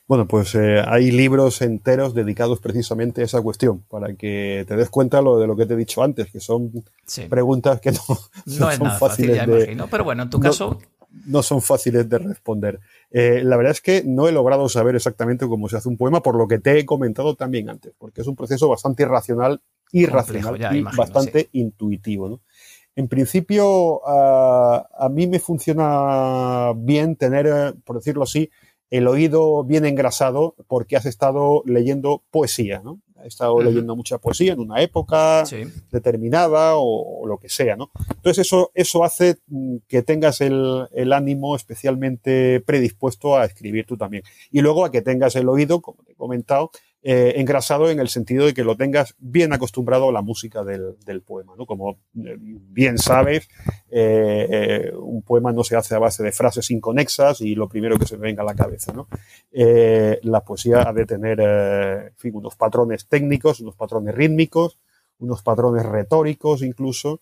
Bueno, 0.07 0.27
pues 0.27 0.55
eh, 0.55 0.83
hay 0.87 1.11
libros 1.11 1.61
enteros 1.61 2.15
dedicados 2.15 2.59
precisamente 2.59 3.21
a 3.21 3.25
esa 3.25 3.43
cuestión, 3.43 3.83
para 3.87 4.15
que 4.15 4.65
te 4.67 4.75
des 4.75 4.89
cuenta 4.89 5.21
lo 5.21 5.37
de 5.37 5.45
lo 5.45 5.55
que 5.55 5.67
te 5.67 5.75
he 5.75 5.77
dicho 5.77 6.01
antes, 6.01 6.31
que 6.31 6.39
son 6.39 6.71
preguntas 7.29 7.79
que 7.79 7.91
no, 7.91 7.99
son 8.47 8.91
fáciles 8.97 9.45
de, 9.45 9.85
pero 9.91 10.03
bueno, 10.03 10.23
en 10.23 10.31
tu 10.31 10.39
caso... 10.39 10.79
No 11.25 11.43
son 11.43 11.61
fáciles 11.61 12.09
de 12.09 12.17
responder. 12.17 12.79
Eh, 13.11 13.41
la 13.43 13.57
verdad 13.57 13.71
es 13.71 13.81
que 13.81 14.03
no 14.05 14.27
he 14.27 14.31
logrado 14.31 14.67
saber 14.69 14.95
exactamente 14.95 15.47
cómo 15.47 15.69
se 15.69 15.77
hace 15.77 15.89
un 15.89 15.97
poema, 15.97 16.21
por 16.21 16.35
lo 16.35 16.47
que 16.47 16.59
te 16.59 16.79
he 16.79 16.85
comentado 16.85 17.35
también 17.35 17.69
antes, 17.69 17.93
porque 17.97 18.21
es 18.21 18.27
un 18.27 18.35
proceso 18.35 18.67
bastante 18.67 19.03
irracional, 19.03 19.61
irracional 19.91 20.75
y 20.75 20.81
bastante 20.81 21.49
intuitivo. 21.51 22.41
En 22.95 23.07
principio, 23.07 24.07
a 24.07 25.09
mí 25.09 25.27
me 25.27 25.39
funciona 25.39 26.73
bien 26.75 27.15
tener, 27.15 27.47
eh, 27.47 27.73
por 27.83 27.97
decirlo 27.97 28.23
así, 28.23 28.49
el 28.91 29.07
oído 29.07 29.63
bien 29.63 29.85
engrasado 29.85 30.55
porque 30.67 30.95
has 30.95 31.07
estado 31.07 31.63
leyendo 31.65 32.21
poesía, 32.29 32.81
¿no? 32.83 33.01
Has 33.23 33.27
estado 33.27 33.61
leyendo 33.61 33.95
mucha 33.95 34.17
poesía 34.17 34.51
en 34.51 34.59
una 34.59 34.81
época 34.81 35.45
determinada 35.89 36.73
o, 36.75 37.25
lo 37.25 37.37
que 37.37 37.47
sea, 37.47 37.77
¿no? 37.77 37.89
Entonces 38.09 38.45
eso, 38.45 38.69
eso 38.73 39.05
hace 39.05 39.37
mm, 39.47 39.77
que 39.87 40.01
tengas 40.01 40.41
el, 40.41 40.87
el, 40.91 41.13
ánimo 41.13 41.55
especialmente 41.55 42.59
predispuesto 42.59 43.37
a 43.37 43.45
escribir 43.45 43.85
tú 43.85 43.95
también. 43.95 44.23
Y 44.51 44.59
luego 44.59 44.83
a 44.83 44.91
que 44.91 45.01
tengas 45.01 45.37
el 45.37 45.47
oído, 45.47 45.79
como 45.79 46.03
te 46.03 46.11
he 46.11 46.15
comentado, 46.15 46.69
eh, 47.05 47.33
engrasado 47.35 47.89
en 47.89 47.99
el 47.99 48.07
sentido 48.07 48.45
de 48.45 48.53
que 48.53 48.63
lo 48.63 48.77
tengas 48.77 49.13
bien 49.17 49.51
acostumbrado 49.51 50.07
a 50.07 50.13
la 50.13 50.21
música 50.21 50.63
del, 50.63 51.21
poema. 51.21 51.53
¿no? 51.57 51.65
Como 51.65 51.97
eh, 52.15 52.37
bien 52.39 52.97
sabes, 52.97 53.49
eh, 53.91 54.89
un 54.97 55.21
poema 55.21 55.51
no 55.51 55.65
se 55.65 55.75
hace 55.75 55.95
a 55.95 55.99
base 55.99 56.23
de 56.23 56.31
frases 56.31 56.71
inconexas 56.71 57.41
y 57.41 57.55
lo 57.55 57.67
primero 57.67 57.99
que 57.99 58.05
se 58.05 58.15
venga 58.15 58.43
a 58.43 58.45
la 58.45 58.55
cabeza. 58.55 58.93
¿no? 58.93 59.09
la 59.51 60.45
poesía 60.45 60.87
ha 60.87 60.93
de 60.93 61.05
tener 61.05 62.13
unos 62.31 62.55
patrones 62.55 63.09
técnicos, 63.09 63.59
unos 63.59 63.75
patrones 63.75 64.15
rítmicos, 64.15 64.79
unos 65.19 65.43
patrones 65.43 65.85
retóricos 65.85 66.61
incluso, 66.61 67.19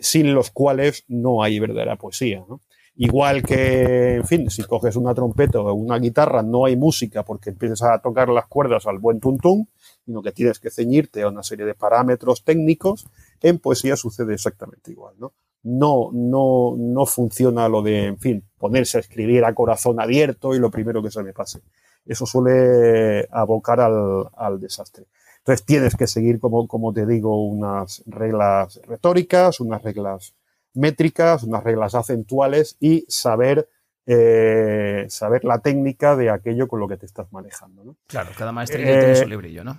sin 0.00 0.34
los 0.34 0.50
cuales 0.50 1.04
no 1.08 1.42
hay 1.42 1.58
verdadera 1.58 1.96
poesía. 1.96 2.44
¿no? 2.46 2.60
Igual 2.98 3.42
que, 3.42 4.14
en 4.14 4.24
fin, 4.24 4.48
si 4.48 4.62
coges 4.62 4.96
una 4.96 5.14
trompeta 5.14 5.60
o 5.60 5.74
una 5.74 5.98
guitarra, 5.98 6.42
no 6.42 6.64
hay 6.64 6.76
música 6.76 7.24
porque 7.24 7.50
empiezas 7.50 7.82
a 7.82 7.98
tocar 7.98 8.30
las 8.30 8.46
cuerdas 8.46 8.86
al 8.86 8.98
buen 8.98 9.20
tuntum, 9.20 9.66
sino 10.06 10.22
que 10.22 10.32
tienes 10.32 10.58
que 10.58 10.70
ceñirte 10.70 11.22
a 11.22 11.28
una 11.28 11.42
serie 11.42 11.66
de 11.66 11.74
parámetros 11.74 12.42
técnicos. 12.42 13.06
En 13.42 13.58
poesía 13.58 13.96
sucede 13.96 14.32
exactamente 14.32 14.92
igual, 14.92 15.14
¿no? 15.18 15.34
No, 15.62 16.10
no, 16.12 16.74
no 16.78 17.04
funciona 17.04 17.68
lo 17.68 17.82
de, 17.82 18.06
en 18.06 18.18
fin, 18.18 18.44
ponerse 18.56 18.96
a 18.96 19.00
escribir 19.00 19.44
a 19.44 19.54
corazón 19.54 20.00
abierto 20.00 20.54
y 20.54 20.58
lo 20.58 20.70
primero 20.70 21.02
que 21.02 21.10
se 21.10 21.22
me 21.22 21.34
pase. 21.34 21.60
Eso 22.06 22.24
suele 22.24 23.28
abocar 23.30 23.80
al, 23.80 24.28
al 24.36 24.58
desastre. 24.58 25.06
Entonces 25.38 25.66
tienes 25.66 25.96
que 25.96 26.06
seguir, 26.06 26.40
como, 26.40 26.66
como 26.66 26.94
te 26.94 27.04
digo, 27.04 27.46
unas 27.46 28.02
reglas 28.06 28.80
retóricas, 28.86 29.60
unas 29.60 29.82
reglas 29.82 30.34
métricas, 30.76 31.42
unas 31.42 31.64
reglas 31.64 31.94
acentuales 31.94 32.76
y 32.80 33.04
saber, 33.08 33.68
eh, 34.06 35.06
saber 35.08 35.44
la 35.44 35.60
técnica 35.60 36.16
de 36.16 36.30
aquello 36.30 36.68
con 36.68 36.80
lo 36.80 36.88
que 36.88 36.96
te 36.96 37.06
estás 37.06 37.32
manejando. 37.32 37.84
¿no? 37.84 37.96
Claro, 38.06 38.30
cada 38.36 38.52
maestrillo 38.52 38.86
tiene 38.98 39.16
su 39.16 39.24
eh, 39.24 39.28
librillo, 39.28 39.64
¿no? 39.64 39.78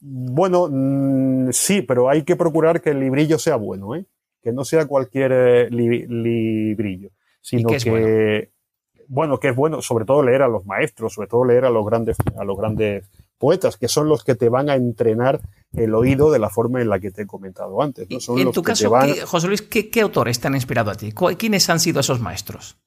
Bueno, 0.00 0.68
mm, 0.70 1.50
sí, 1.52 1.82
pero 1.82 2.08
hay 2.08 2.22
que 2.22 2.36
procurar 2.36 2.80
que 2.80 2.90
el 2.90 3.00
librillo 3.00 3.38
sea 3.38 3.56
bueno, 3.56 3.94
¿eh? 3.94 4.04
que 4.42 4.52
no 4.52 4.64
sea 4.64 4.86
cualquier 4.86 5.32
eh, 5.32 5.70
librillo, 5.70 7.10
sino 7.40 7.70
que, 7.70 8.50
bueno? 9.08 9.40
que 9.40 9.48
es 9.48 9.56
bueno, 9.56 9.82
sobre 9.82 10.04
todo 10.04 10.22
leer 10.22 10.42
a 10.42 10.48
los 10.48 10.64
maestros, 10.66 11.14
sobre 11.14 11.28
todo 11.28 11.44
leer 11.44 11.64
a 11.64 11.70
los 11.70 11.84
grandes, 11.84 12.16
a 12.38 12.44
los 12.44 12.56
grandes 12.56 13.10
poetas, 13.38 13.76
que 13.76 13.88
son 13.88 14.08
los 14.08 14.24
que 14.24 14.34
te 14.34 14.48
van 14.48 14.70
a 14.70 14.74
entrenar 14.74 15.40
el 15.74 15.94
oído 15.94 16.30
de 16.30 16.38
la 16.38 16.48
forma 16.48 16.80
en 16.80 16.88
la 16.88 16.98
que 16.98 17.10
te 17.10 17.22
he 17.22 17.26
comentado 17.26 17.82
antes. 17.82 18.08
en 18.10 18.52
tu 18.52 18.62
caso, 18.62 18.92
José 19.26 19.46
Luis, 19.46 19.62
¿qué, 19.62 20.00
autores 20.00 20.40
te 20.40 20.48
han 20.48 20.54
inspirado 20.54 20.90
a 20.90 20.94
ti? 20.94 21.12
¿Quiénes 21.38 21.68
han 21.68 21.80
sido 21.80 22.00
esos 22.00 22.20
maestros? 22.20 22.78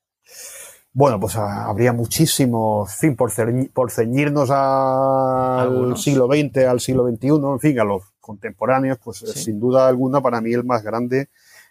Bueno, 0.92 1.20
pues 1.20 1.36
ah, 1.36 1.66
habría 1.66 1.94
muchísimos, 1.94 2.92
en 2.92 2.98
fin, 2.98 3.16
por, 3.16 3.32
por 3.72 3.92
ceñirnos 3.92 4.50
al 4.50 5.96
siglo 5.98 6.28
XX, 6.28 6.58
al 6.66 6.80
siglo 6.80 7.08
XXI, 7.08 7.28
en 7.28 7.60
fin, 7.60 7.80
a 7.80 7.84
los 7.84 8.04
contemporáneos, 8.20 8.98
pues 9.04 9.22
eh, 9.22 9.28
sin 9.28 9.60
duda 9.60 9.88
alguna 9.88 10.20
para 10.20 10.42
mí 10.42 10.52
el 10.52 10.64
más 10.64 10.82
grande, 10.82 11.30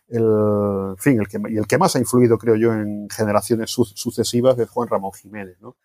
el, 0.08 0.94
fin, 0.98 1.20
el 1.20 1.26
que, 1.26 1.40
y 1.50 1.56
el 1.56 1.66
que 1.66 1.78
más 1.78 1.96
ha 1.96 1.98
influido, 1.98 2.38
creo 2.38 2.54
yo, 2.54 2.72
en 2.72 3.08
generaciones 3.10 3.70
sucesivas 3.70 4.58
es 4.58 4.68
Juan 4.70 4.88
Ramón 4.88 5.12
Jiménez, 5.12 5.56
¿no? 5.60 5.76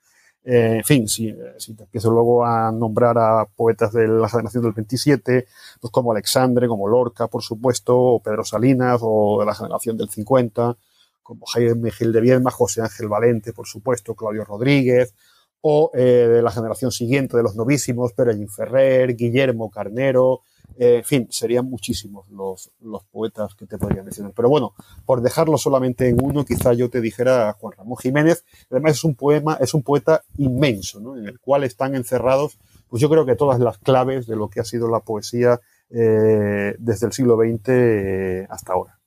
Eh, 0.46 0.78
en 0.78 0.84
fin, 0.84 1.08
si, 1.08 1.34
si, 1.58 1.74
te 1.74 1.84
empiezo 1.84 2.12
luego 2.12 2.46
a 2.46 2.72
nombrar 2.72 3.18
a 3.18 3.46
poetas 3.46 3.94
de 3.94 4.08
la 4.08 4.28
generación 4.28 4.64
del 4.64 4.74
27, 4.74 5.48
pues 5.80 5.92
como 5.92 6.12
Alexandre, 6.12 6.68
como 6.68 6.88
Lorca, 6.88 7.28
por 7.28 7.44
supuesto, 7.44 7.98
o 7.98 8.20
Pedro 8.20 8.44
Salinas, 8.44 9.00
o 9.02 9.40
de 9.40 9.46
la 9.46 9.56
generación 9.56 9.96
del 9.98 10.10
50, 10.10 10.76
como 11.24 11.46
Jaime 11.46 11.92
Gil 11.92 12.12
de 12.12 12.22
Viedma, 12.22 12.52
José 12.52 12.82
Ángel 12.82 13.08
Valente, 13.08 13.54
por 13.54 13.68
supuesto, 13.68 14.16
Claudio 14.16 14.44
Rodríguez, 14.44 15.14
o 15.62 15.92
eh, 15.94 16.02
de 16.02 16.42
la 16.42 16.52
generación 16.52 16.92
siguiente 16.92 17.38
de 17.38 17.44
los 17.44 17.56
novísimos, 17.56 18.12
Pérez 18.12 18.38
Ferrer, 18.54 19.16
Guillermo 19.16 19.72
Carnero, 19.72 20.42
eh, 20.78 20.98
en 20.98 21.04
fin, 21.04 21.28
serían 21.30 21.66
muchísimos 21.66 22.30
los, 22.30 22.72
los, 22.82 23.04
poetas 23.06 23.54
que 23.56 23.66
te 23.66 23.78
podría 23.78 24.04
mencionar. 24.04 24.34
Pero 24.36 24.50
bueno, 24.50 24.74
por 25.06 25.22
dejarlo 25.22 25.58
solamente 25.58 26.10
en 26.10 26.18
uno, 26.22 26.46
quizá 26.46 26.74
yo 26.74 26.90
te 26.90 27.02
dijera 27.02 27.54
Juan 27.60 27.74
Ramón 27.78 27.98
Jiménez. 27.98 28.44
Además 28.72 28.94
es 28.94 29.04
un 29.04 29.16
poema, 29.16 29.58
es 29.60 29.74
un 29.74 29.84
poeta 29.84 30.24
inmenso, 30.38 31.00
¿no? 31.00 31.18
En 31.18 31.28
el 31.28 31.40
cual 31.40 31.64
están 31.64 31.96
encerrados, 31.96 32.58
pues 32.90 33.02
yo 33.02 33.10
creo 33.10 33.26
que 33.26 33.36
todas 33.36 33.60
las 33.60 33.78
claves 33.78 34.28
de 34.28 34.36
lo 34.36 34.50
que 34.50 34.60
ha 34.60 34.66
sido 34.66 34.90
la 34.90 35.00
poesía 35.00 35.60
eh, 35.90 36.76
desde 36.80 37.08
el 37.08 37.14
siglo 37.14 37.38
XX 37.38 37.70
eh, 37.70 38.48
hasta 38.50 38.74
ahora. 38.74 39.00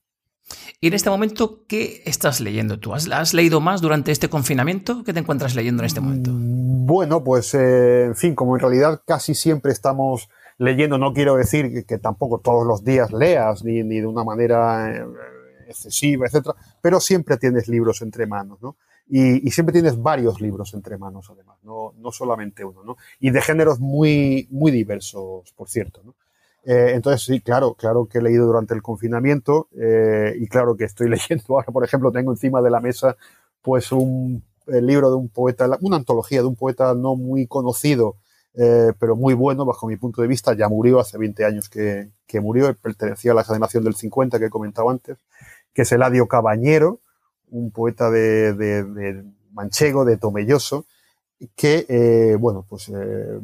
Y 0.81 0.89
en 0.89 0.95
este 0.95 1.11
momento, 1.11 1.65
¿qué 1.67 2.03
estás 2.05 2.41
leyendo 2.41 2.79
tú? 2.79 2.95
¿Has, 2.95 3.35
leído 3.35 3.61
más 3.61 3.81
durante 3.81 4.13
este 4.13 4.29
confinamiento? 4.29 5.03
¿Qué 5.03 5.13
te 5.13 5.19
encuentras 5.19 5.57
leyendo 5.57 5.83
en 5.83 5.87
este 5.87 6.01
momento? 6.01 6.31
Bueno, 6.33 7.25
pues 7.25 7.55
en 7.55 8.15
fin, 8.15 8.37
como 8.37 8.55
en 8.55 8.61
realidad 8.61 9.03
casi 9.05 9.35
siempre 9.35 9.73
estamos 9.73 10.29
leyendo, 10.59 10.99
no 10.99 11.13
quiero 11.13 11.37
decir 11.37 11.85
que, 11.87 11.99
tampoco 11.99 12.39
todos 12.39 12.67
los 12.67 12.85
días 12.85 13.13
leas, 13.13 13.65
ni, 13.65 13.83
ni 13.83 14.01
de 14.01 14.07
una 14.07 14.25
manera 14.25 14.91
eh, 14.91 15.05
excesiva, 15.69 16.27
etcétera, 16.27 16.55
pero 16.81 17.01
siempre 17.01 17.37
tienes 17.37 17.69
libros 17.69 18.03
entre 18.03 18.27
manos, 18.27 18.61
¿no? 18.63 18.77
Y, 19.09 19.47
y, 19.47 19.51
siempre 19.53 19.73
tienes 19.73 20.03
varios 20.03 20.41
libros 20.41 20.75
entre 20.75 20.99
manos, 20.99 21.31
además, 21.31 21.59
no, 21.63 21.95
no 21.99 22.11
solamente 22.11 22.65
uno, 22.65 22.83
¿no? 22.83 22.97
Y 23.21 23.31
de 23.31 23.41
géneros 23.41 23.79
muy, 23.79 24.49
muy 24.51 24.73
diversos, 24.73 25.53
por 25.53 25.69
cierto, 25.69 26.03
¿no? 26.05 26.15
Eh, 26.67 26.95
entonces, 26.95 27.23
sí, 27.23 27.41
claro, 27.41 27.75
claro 27.75 28.07
que 28.07 28.19
he 28.19 28.23
leído 28.23 28.45
durante 28.45 28.75
el 28.75 28.83
confinamiento 28.83 29.69
eh, 29.79 30.35
y 30.37 30.49
claro 30.49 30.77
que 30.77 30.85
estoy 30.85 31.09
leyendo 31.11 31.45
ahora, 31.51 31.69
por 31.73 31.85
ejemplo, 31.85 32.11
tengo 32.11 32.33
encima 32.33 32.61
de 32.61 32.71
la 32.71 32.81
mesa 32.81 33.17
pues 33.63 33.93
un 33.93 34.43
libro 34.67 35.11
de 35.11 35.17
un 35.17 35.29
poeta, 35.29 35.69
una 35.81 35.97
antología 35.97 36.41
de 36.41 36.47
un 36.49 36.57
poeta 36.57 36.93
no 36.95 37.15
muy 37.15 37.47
conocido 37.47 38.17
eh, 38.59 38.93
pero 38.99 39.17
muy 39.17 39.35
bueno 39.35 39.67
bajo 39.67 39.87
mi 39.87 39.97
punto 39.97 40.23
de 40.23 40.29
vista. 40.29 40.55
Ya 40.55 40.69
murió 40.69 40.99
hace 40.99 41.19
20 41.19 41.45
años 41.45 41.69
que, 41.69 42.11
que 42.27 42.41
murió, 42.41 42.75
pertenecía 42.75 43.33
a 43.33 43.35
la 43.35 43.45
generación 43.45 43.85
del 43.85 43.95
50 43.95 44.39
que 44.39 44.47
he 44.47 44.51
comentado 44.51 44.89
antes, 44.89 45.19
que 45.75 45.83
es 45.83 45.93
Eladio 45.93 46.27
Cabañero, 46.27 47.01
un 47.51 47.71
poeta 47.71 48.11
de, 48.11 48.55
de, 48.55 49.25
manchego, 49.53 50.05
de 50.05 50.17
Tomelloso, 50.17 50.87
que, 51.55 51.85
eh, 51.89 52.37
bueno, 52.41 52.65
pues 52.67 52.89
eh, 52.89 53.41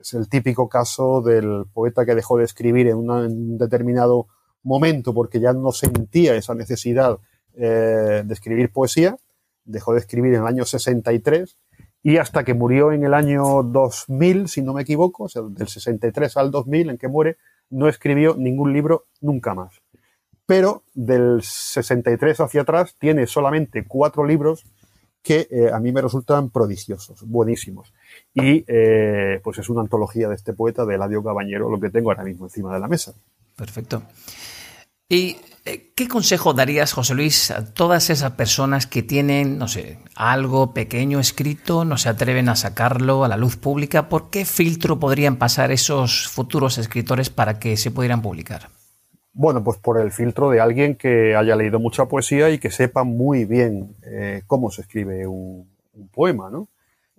es 0.00 0.14
el 0.14 0.28
típico 0.28 0.68
caso 0.68 1.22
del 1.22 1.66
poeta 1.72 2.04
que 2.04 2.16
dejó 2.16 2.36
de 2.36 2.44
escribir 2.44 2.88
en, 2.88 2.96
un 2.96 3.56
determinado 3.56 4.26
momento 4.64 5.14
porque 5.14 5.38
ya 5.38 5.52
no 5.52 5.70
sentía 5.70 6.34
esa 6.34 6.54
necesidad 6.54 7.18
de 7.52 8.24
escribir 8.30 8.72
poesía, 8.72 9.16
dejó 9.64 9.92
de 9.92 9.98
escribir 9.98 10.34
en 10.34 10.42
el 10.42 10.46
año 10.46 10.64
63 10.64 11.58
y 12.02 12.16
hasta 12.16 12.44
que 12.44 12.54
murió 12.54 12.92
en 12.92 13.04
el 13.04 13.14
año 13.14 13.62
2000, 13.62 14.48
si 14.48 14.62
no 14.62 14.72
me 14.72 14.82
equivoco, 14.82 15.28
del 15.50 15.68
63 15.68 16.36
al 16.36 16.50
2000 16.50 16.90
en 16.90 16.98
que 16.98 17.08
muere, 17.08 17.36
no 17.68 17.88
escribió 17.88 18.34
ningún 18.36 18.72
libro 18.72 19.06
nunca 19.20 19.54
más. 19.54 19.80
Pero 20.46 20.82
del 20.94 21.42
63 21.42 22.40
hacia 22.40 22.62
atrás 22.62 22.96
tiene 22.98 23.26
solamente 23.26 23.84
cuatro 23.86 24.24
libros 24.24 24.64
que 25.22 25.46
eh, 25.50 25.70
a 25.72 25.78
mí 25.78 25.92
me 25.92 26.00
resultan 26.00 26.50
prodigiosos, 26.50 27.22
buenísimos. 27.28 27.92
Y 28.34 28.64
eh, 28.66 29.40
pues 29.44 29.58
es 29.58 29.68
una 29.68 29.82
antología 29.82 30.28
de 30.28 30.34
este 30.34 30.54
poeta, 30.54 30.86
de 30.86 30.94
Eladio 30.94 31.22
Cabañero, 31.22 31.70
lo 31.70 31.78
que 31.78 31.90
tengo 31.90 32.10
ahora 32.10 32.24
mismo 32.24 32.46
encima 32.46 32.72
de 32.72 32.80
la 32.80 32.88
mesa. 32.88 33.12
Perfecto. 33.54 34.02
¿Y 35.12 35.38
eh, 35.64 35.90
qué 35.96 36.06
consejo 36.06 36.54
darías, 36.54 36.92
José 36.92 37.14
Luis, 37.16 37.50
a 37.50 37.74
todas 37.74 38.10
esas 38.10 38.30
personas 38.30 38.86
que 38.86 39.02
tienen, 39.02 39.58
no 39.58 39.66
sé, 39.66 39.98
algo 40.14 40.72
pequeño 40.72 41.18
escrito, 41.18 41.84
no 41.84 41.98
se 41.98 42.08
atreven 42.08 42.48
a 42.48 42.54
sacarlo 42.54 43.24
a 43.24 43.28
la 43.28 43.36
luz 43.36 43.56
pública? 43.56 44.08
¿Por 44.08 44.30
qué 44.30 44.44
filtro 44.44 45.00
podrían 45.00 45.34
pasar 45.34 45.72
esos 45.72 46.28
futuros 46.28 46.78
escritores 46.78 47.28
para 47.28 47.58
que 47.58 47.76
se 47.76 47.90
pudieran 47.90 48.22
publicar? 48.22 48.68
Bueno, 49.32 49.64
pues 49.64 49.78
por 49.78 50.00
el 50.00 50.12
filtro 50.12 50.48
de 50.48 50.60
alguien 50.60 50.94
que 50.94 51.34
haya 51.34 51.56
leído 51.56 51.80
mucha 51.80 52.06
poesía 52.06 52.48
y 52.50 52.60
que 52.60 52.70
sepa 52.70 53.02
muy 53.02 53.46
bien 53.46 53.96
eh, 54.04 54.42
cómo 54.46 54.70
se 54.70 54.82
escribe 54.82 55.26
un, 55.26 55.68
poema, 56.12 56.50
¿no? 56.50 56.68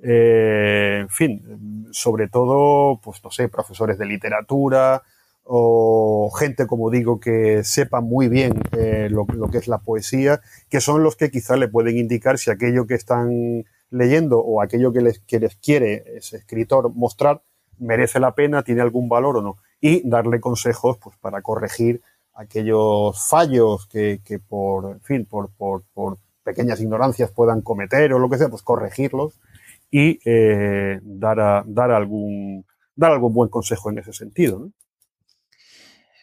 Eh, 0.02 1.00
en 1.02 1.10
fin, 1.10 1.90
sobre 1.92 2.30
todo, 2.30 3.02
pues 3.04 3.22
no 3.22 3.32
sé, 3.32 3.50
profesores 3.50 3.98
de 3.98 4.06
literatura, 4.06 5.04
o 5.44 6.32
gente, 6.38 6.68
como 6.68 6.90
digo, 6.90 7.20
que 7.20 7.64
sepa 7.64 8.02
muy 8.02 8.30
bien 8.30 8.54
eh, 8.72 9.10
lo, 9.10 9.26
que 9.26 9.58
es 9.58 9.68
la 9.68 9.80
poesía, 9.80 10.42
que 10.70 10.82
son 10.82 11.04
los 11.04 11.16
que 11.16 11.32
quizás 11.32 11.60
le 11.60 11.68
pueden 11.68 11.98
indicar 11.98 12.38
si 12.38 12.52
aquello 12.52 12.86
que 12.86 12.96
están 12.96 13.66
leyendo 13.90 14.40
o 14.40 14.62
aquello 14.62 14.94
que 14.94 15.02
les, 15.02 15.20
quiere 15.56 16.04
ese 16.16 16.38
escritor 16.38 16.94
mostrar 16.94 17.42
merece 17.80 18.20
la 18.20 18.36
pena, 18.36 18.64
tiene 18.64 18.82
algún 18.82 19.10
valor 19.10 19.38
o 19.38 19.42
no. 19.42 19.58
Y 19.82 20.08
darle 20.08 20.40
consejos 20.40 20.98
pues, 20.98 21.18
para 21.18 21.42
corregir 21.42 22.02
aquellos 22.36 23.28
fallos 23.28 23.88
que, 23.88 24.22
por, 24.48 24.92
en 24.92 25.02
fin, 25.02 25.26
por, 25.26 25.50
pequeñas 26.44 26.80
ignorancias 26.80 27.32
puedan 27.32 27.62
cometer 27.62 28.14
o 28.14 28.20
lo 28.20 28.30
que 28.30 28.38
sea, 28.38 28.50
pues 28.50 28.62
corregirlos 28.64 29.40
y 29.92 30.20
eh, 30.26 31.00
dar, 31.04 31.64
dar, 31.66 31.92
algún, 31.92 32.66
dar 32.96 33.12
algún 33.12 33.34
buen 33.34 33.50
consejo 33.50 33.90
en 33.90 34.00
ese 34.00 34.14
sentido. 34.14 34.70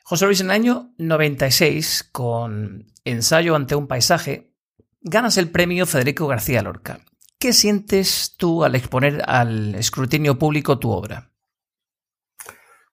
José 0.08 0.24
Luis, 0.24 0.40
en 0.40 0.46
el 0.46 0.52
año 0.52 0.94
96, 0.96 2.08
con 2.12 2.86
Ensayo 3.04 3.54
ante 3.54 3.74
un 3.74 3.86
paisaje, 3.86 4.54
ganas 5.02 5.36
el 5.36 5.50
premio 5.50 5.84
Federico 5.84 6.26
García 6.26 6.62
Lorca. 6.62 7.00
¿Qué 7.38 7.52
sientes 7.52 8.34
tú 8.38 8.64
al 8.64 8.74
exponer 8.74 9.20
al 9.26 9.74
escrutinio 9.74 10.38
público 10.38 10.78
tu 10.78 10.92
obra? 10.92 11.30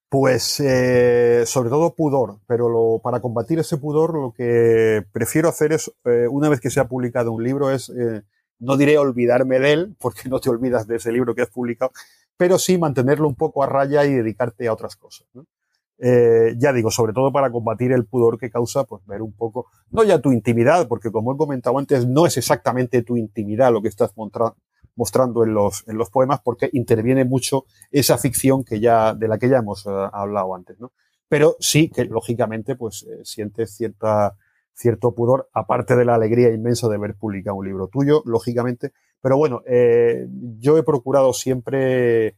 Pues 0.10 0.60
eh, 0.60 1.46
sobre 1.46 1.70
todo 1.70 1.96
pudor, 1.96 2.42
pero 2.48 3.00
para 3.02 3.22
combatir 3.22 3.60
ese 3.60 3.78
pudor 3.78 4.14
lo 4.14 4.34
que 4.34 5.06
prefiero 5.14 5.48
hacer 5.48 5.72
es, 5.72 5.90
eh, 6.04 6.28
una 6.30 6.50
vez 6.50 6.60
que 6.60 6.70
se 6.70 6.82
ha 6.82 6.90
publicado 6.90 7.32
un 7.32 7.46
libro, 7.46 7.72
es, 7.72 7.88
eh, 7.92 8.24
no 8.60 8.76
diré 8.76 8.98
olvidarme 8.98 9.60
de 9.60 9.72
él, 9.72 9.96
porque 10.02 10.28
no 10.28 10.42
te 10.42 10.50
olvidas 10.50 10.86
de 10.86 10.98
ese 10.98 11.14
libro 11.14 11.34
que 11.34 11.44
has 11.44 11.50
publicado, 11.50 11.94
pero 12.36 12.60
sí 12.60 12.78
mantenerlo 12.78 13.30
un 13.30 13.36
poco 13.36 13.64
a 13.64 13.68
raya 13.68 14.04
y 14.04 14.12
dedicarte 14.12 14.68
a 14.68 14.74
otras 14.74 14.98
cosas. 14.98 15.28
¿no? 15.34 15.46
Eh, 15.98 16.56
ya 16.58 16.74
digo, 16.74 16.92
sobre 16.92 17.14
todo 17.14 17.32
para 17.32 17.52
combatir 17.52 17.94
el 17.94 18.06
pudor 18.06 18.38
que 18.38 18.50
causa, 18.50 18.84
pues 18.84 19.06
ver 19.06 19.22
un 19.22 19.32
poco, 19.32 19.68
no 19.92 20.04
ya 20.04 20.20
tu 20.20 20.32
intimidad, 20.32 20.88
porque 20.88 21.12
como 21.12 21.34
he 21.34 21.38
comentado 21.38 21.78
antes, 21.78 22.06
no 22.06 22.26
es 22.26 22.38
exactamente 22.38 23.02
tu 23.02 23.16
intimidad 23.16 23.72
lo 23.72 23.82
que 23.82 23.88
estás 23.88 24.14
mostrando 24.96 25.44
en 25.44 25.54
los, 25.54 25.88
en 25.88 25.98
los 25.98 26.10
poemas, 26.10 26.42
porque 26.44 26.70
interviene 26.74 27.24
mucho 27.24 27.66
esa 27.92 28.18
ficción 28.18 28.64
que 28.64 28.80
ya, 28.80 29.14
de 29.14 29.28
la 29.28 29.38
que 29.38 29.50
ya 29.50 29.58
hemos 29.58 29.86
eh, 29.86 29.90
hablado 30.12 30.54
antes, 30.54 30.80
¿no? 30.80 30.92
Pero 31.28 31.56
sí 31.60 31.90
que, 31.90 32.06
lógicamente, 32.06 32.76
pues 32.76 33.04
eh, 33.04 33.22
sientes 33.24 33.76
cierta, 33.76 34.36
cierto 34.74 35.16
pudor, 35.16 35.50
aparte 35.54 35.96
de 35.96 36.06
la 36.06 36.16
alegría 36.16 36.54
inmensa 36.54 36.90
de 36.90 36.98
ver 36.98 37.16
publicado 37.16 37.56
un 37.56 37.66
libro 37.66 37.88
tuyo, 37.88 38.22
lógicamente. 38.26 38.92
Pero 39.22 39.38
bueno, 39.38 39.64
yo 40.60 40.78
he 40.78 40.84
procurado 40.84 41.34
siempre 41.34 42.36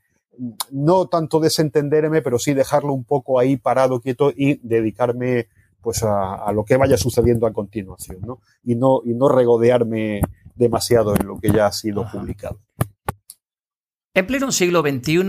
no 0.71 1.07
tanto 1.07 1.39
desentenderme, 1.39 2.21
pero 2.21 2.39
sí 2.39 2.53
dejarlo 2.53 2.93
un 2.93 3.03
poco 3.03 3.39
ahí 3.39 3.57
parado, 3.57 4.01
quieto 4.01 4.31
y 4.35 4.59
dedicarme 4.67 5.47
pues 5.81 6.03
a, 6.03 6.51
lo 6.51 6.65
que 6.65 6.75
vaya 6.75 6.97
sucediendo 6.97 7.47
a 7.47 7.53
continuación, 7.53 8.19
¿no? 8.21 8.41
Y 8.63 8.75
no, 8.75 9.01
y 9.05 9.13
no 9.13 9.29
regodearme 9.29 10.21
demasiado 10.55 11.15
en 11.15 11.27
lo 11.27 11.37
que 11.37 11.51
ya 11.51 11.67
ha 11.67 11.71
sido 11.71 12.05
publicado. 12.11 12.59
En 14.13 14.27
pleno 14.27 14.51
siglo 14.51 14.81
XXI, 14.81 15.23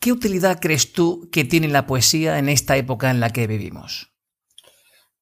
¿qué 0.00 0.12
utilidad 0.12 0.60
crees 0.60 0.92
tú 0.92 1.28
que 1.32 1.44
tiene 1.44 1.68
la 1.68 1.86
poesía 1.86 2.38
en 2.38 2.48
esta 2.48 2.76
época 2.76 3.10
en 3.10 3.20
la 3.20 3.30
que 3.30 3.46
vivimos? 3.46 4.14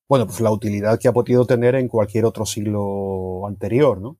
Bueno, 0.08 0.26
pues 0.26 0.40
la 0.40 0.52
utilidad 0.52 1.00
que 1.00 1.08
ha 1.08 1.12
podido 1.12 1.46
tener 1.46 1.74
en 1.74 1.88
cualquier 1.88 2.24
otro 2.26 2.46
siglo 2.46 3.46
anterior, 3.46 4.00
¿no? 4.00 4.18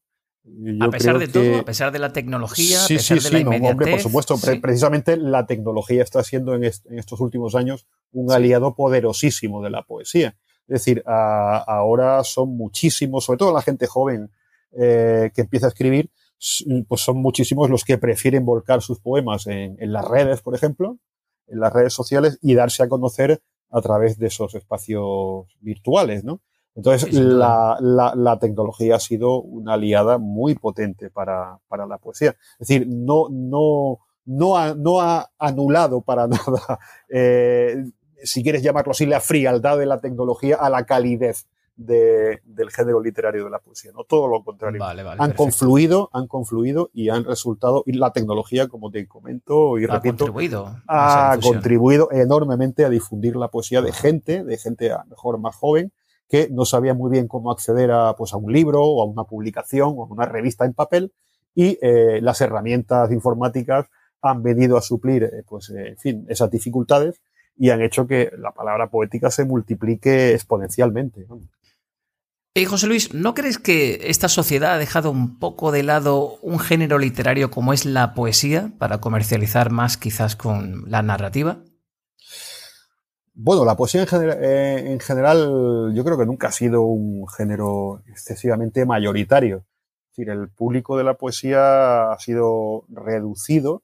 A 0.81 0.91
pesar 0.91 1.19
de 1.19 1.29
todo, 1.29 1.59
a 1.61 1.65
pesar 1.65 1.93
de 1.93 1.99
la 1.99 2.13
tecnología, 2.13 2.85
a 2.85 2.89
pesar 2.89 3.21
de 3.21 3.31
la 3.31 3.41
inmediatez, 3.41 3.71
hombre, 3.71 3.91
por 3.91 4.01
supuesto. 4.01 4.37
Precisamente 4.61 5.17
la 5.17 5.47
tecnología 5.47 6.03
está 6.03 6.23
siendo 6.23 6.55
en, 6.55 6.65
estos 6.65 7.21
últimos 7.21 7.55
años 7.55 7.87
un 8.13 8.31
aliado 8.31 8.75
poderosísimo 8.75 9.63
de 9.63 9.71
la 9.71 9.83
poesía. 9.83 10.37
Es 10.69 10.81
decir, 10.81 11.03
ahora 11.07 12.23
son 12.25 12.57
muchísimos, 12.57 13.25
sobre 13.25 13.39
todo 13.39 13.53
la 13.53 13.63
gente 13.63 13.87
joven 13.87 14.31
eh, 14.73 15.31
que 15.35 15.43
empieza 15.43 15.67
a 15.67 15.71
escribir, 15.71 16.11
pues 16.89 17.01
son 17.01 17.19
muchísimos 17.19 17.71
los 17.71 17.85
que 17.85 17.99
prefieren 17.99 18.45
volcar 18.45 18.83
sus 18.83 19.01
poemas 19.01 19.47
en, 19.47 19.77
en, 19.79 19.93
las 19.93 20.07
redes, 20.07 20.43
por 20.43 20.55
ejemplo, 20.55 20.99
en 21.47 21.61
las 21.61 21.73
redes 21.73 21.93
sociales 21.93 22.39
y 22.43 22.55
darse 22.55 22.83
a 22.83 22.89
conocer 22.89 23.41
a 23.71 23.81
través 23.81 24.19
de 24.19 24.27
esos 24.29 24.55
espacios 24.55 25.47
virtuales, 25.61 26.25
¿no? 26.25 26.41
Entonces, 26.77 27.13
la, 27.15 27.79
la, 27.81 28.15
la, 28.15 28.39
tecnología 28.39 28.97
ha 28.97 29.01
sido 29.01 29.41
una 29.41 29.75
aliada 29.75 30.19
muy 30.19 30.55
potente 30.55 31.09
para, 31.09 31.59
para 31.69 31.87
la 31.87 31.97
poesía. 31.97 32.37
Es 32.61 32.69
decir, 32.69 32.87
no, 32.87 33.29
no, 33.31 34.01
no, 34.27 34.59
ha, 34.59 34.75
no 34.75 35.01
ha 35.01 35.31
anulado 35.39 36.03
para 36.03 36.27
nada, 36.29 36.79
eh, 37.09 37.83
si 38.23 38.43
quieres 38.43 38.63
llamarlo 38.63 38.91
así, 38.91 39.07
la 39.07 39.21
frialdad 39.21 39.79
de 39.79 39.87
la 39.87 40.01
tecnología 40.01 40.57
a 40.57 40.69
la 40.69 40.85
calidez 40.85 41.47
de, 41.77 42.41
del 42.45 42.71
género 42.71 43.01
literario 43.01 43.45
de 43.45 43.51
la 43.51 43.59
poesía. 43.59 43.93
No 43.93 44.05
todo 44.05 44.29
lo 44.29 44.43
contrario. 44.43 44.83
han 45.19 45.33
confluido, 45.33 46.11
han 46.13 46.27
confluido 46.27 46.91
y 46.93 47.09
han 47.11 47.25
resultado, 47.25 47.85
y 47.87 47.93
la 47.93 48.13
tecnología, 48.13 48.69
como 48.69 48.91
te 48.91 49.07
comento 49.07 49.79
y 49.79 49.85
ha 49.85 49.89
repito, 49.89 50.27
contribuido 50.27 50.77
ha 50.89 51.39
contribuido 51.43 52.09
enormemente 52.13 52.85
a 52.85 52.91
difundir 52.91 53.37
la 53.37 53.49
poesía 53.49 53.83
de 53.83 53.93
gente, 53.93 54.45
de 54.45 54.59
gente 54.59 54.91
a 54.91 55.05
lo 55.05 55.11
mejor 55.11 55.39
más 55.39 55.55
joven, 55.55 55.93
que 56.29 56.49
no 56.51 56.65
sabía 56.65 56.95
muy 56.95 57.11
bien 57.11 57.29
cómo 57.29 57.51
acceder 57.51 57.91
a, 57.91 58.15
pues, 58.17 58.33
a 58.33 58.37
un 58.37 58.53
libro 58.53 58.83
o 58.83 59.03
a 59.03 59.07
una 59.07 59.25
publicación 59.25 59.95
o 59.97 60.05
a 60.05 60.09
una 60.09 60.27
revista 60.27 60.65
en 60.65 60.75
papel 60.75 61.13
y 61.55 61.79
eh, 61.81 62.21
las 62.21 62.41
herramientas 62.41 63.11
informáticas 63.13 63.87
han 64.23 64.43
venido 64.43 64.77
a 64.77 64.83
suplir, 64.83 65.25
eh, 65.25 65.43
pues, 65.47 65.71
eh, 65.71 65.89
en 65.89 65.97
fin, 65.97 66.27
esas 66.29 66.51
dificultades 66.51 67.21
y 67.57 67.71
han 67.71 67.83
hecho 67.83 68.07
que 68.07 68.31
la 68.39 68.53
palabra 68.53 68.91
poética 68.91 69.31
se 69.31 69.45
multiplique 69.45 70.35
exponencialmente. 70.35 71.27
Eh, 72.55 72.65
José 72.65 72.87
Luis, 72.87 73.13
¿no 73.15 73.35
crees 73.35 73.59
que 73.59 74.09
esta 74.11 74.29
sociedad 74.29 74.75
ha 74.75 74.79
dejado 74.79 75.11
un 75.11 75.39
poco 75.39 75.73
de 75.73 75.83
lado 75.83 76.39
un 76.43 76.59
género 76.59 76.99
literario 76.99 77.51
como 77.51 77.73
es 77.73 77.85
la 77.85 78.15
poesía 78.15 78.73
para 78.79 78.99
comercializar 78.99 79.71
más 79.71 79.97
quizás 79.97 80.37
con 80.37 80.91
la 80.91 81.03
narrativa? 81.03 81.59
Bueno, 83.39 83.67
la 83.67 83.77
poesía 83.77 84.03
eh, 84.05 84.85
en, 84.87 84.99
general 84.99 85.93
yo 85.95 86.05
creo 86.05 86.17
que 86.17 86.25
nunca 86.25 86.49
ha 86.49 86.53
sido 86.53 86.85
un 86.85 87.29
género 87.29 88.03
excesivamente 88.09 88.87
mayoritario. 88.87 89.67
Es 90.07 90.17
decir, 90.17 90.31
el 90.31 90.49
público 90.49 90.97
de 90.97 91.05
la 91.05 91.19
poesía 91.19 92.13
ha 92.13 92.19
sido 92.19 92.87
reducido, 92.89 93.83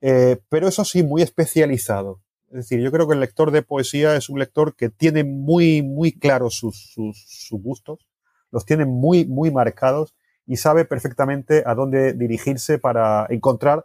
eh, 0.00 0.40
pero 0.48 0.66
eso 0.66 0.86
sí, 0.86 1.02
muy 1.02 1.20
especializado. 1.20 2.22
Es 2.48 2.54
decir, 2.54 2.80
yo 2.80 2.90
creo 2.90 3.06
que 3.06 3.12
el 3.12 3.20
lector 3.20 3.50
de 3.50 3.60
poesía 3.60 4.16
es 4.16 4.30
un 4.30 4.38
lector 4.38 4.74
que 4.74 4.88
tiene 4.88 5.24
muy, 5.24 5.82
muy 5.82 6.12
claros 6.12 6.54
sus, 6.54 6.94
sus 6.94 7.60
gustos, 7.60 8.08
los 8.50 8.64
tiene 8.64 8.86
muy, 8.86 9.26
muy 9.26 9.50
marcados 9.50 10.14
y 10.46 10.56
sabe 10.56 10.86
perfectamente 10.86 11.64
a 11.66 11.74
dónde 11.74 12.14
dirigirse 12.14 12.78
para 12.78 13.26
encontrar 13.28 13.84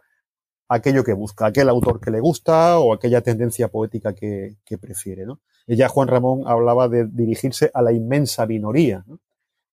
aquello 0.68 1.04
que 1.04 1.12
busca, 1.12 1.46
aquel 1.46 1.68
autor 1.68 2.00
que 2.00 2.10
le 2.10 2.20
gusta 2.20 2.78
o 2.78 2.92
aquella 2.92 3.20
tendencia 3.20 3.68
poética 3.68 4.14
que, 4.14 4.56
prefiere. 4.80 5.24
¿no? 5.26 5.40
ya 5.66 5.88
Juan 5.88 6.08
Ramón 6.08 6.42
hablaba 6.46 6.88
de 6.88 7.06
dirigirse 7.06 7.70
a 7.72 7.82
la 7.82 7.92
inmensa 7.92 8.46
minoría, 8.46 9.04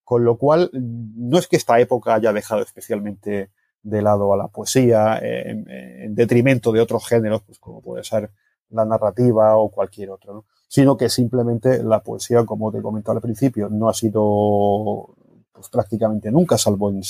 con 0.03 0.23
lo 0.23 0.37
cual 0.37 0.69
no 0.73 1.37
es 1.37 1.47
que 1.47 1.55
esta 1.55 1.79
época 1.79 2.15
haya 2.15 2.33
dejado 2.33 2.61
especialmente 2.61 3.49
de 3.81 4.01
lado 4.01 4.33
a 4.33 4.37
la 4.37 4.47
poesía 4.47 5.19
en, 5.21 6.15
detrimento 6.15 6.71
de 6.71 6.81
otros 6.81 7.05
géneros, 7.07 7.41
pues 7.43 7.59
como 7.59 7.81
puede 7.81 8.03
ser 8.03 8.31
la 8.69 8.85
narrativa 8.85 9.57
o 9.57 9.69
cualquier 9.69 10.09
otro, 10.09 10.45
sino 10.67 10.97
que 10.97 11.09
simplemente 11.09 11.83
la 11.83 12.01
poesía, 12.01 12.45
como 12.45 12.71
te 12.71 12.81
comentaba 12.81 13.17
al 13.17 13.21
principio, 13.21 13.69
no 13.69 13.89
ha 13.89 13.93
sido 13.93 15.15
pues, 15.51 15.69
prácticamente 15.69 16.31
nunca, 16.31 16.57
salvo 16.57 16.89
en 16.89 17.01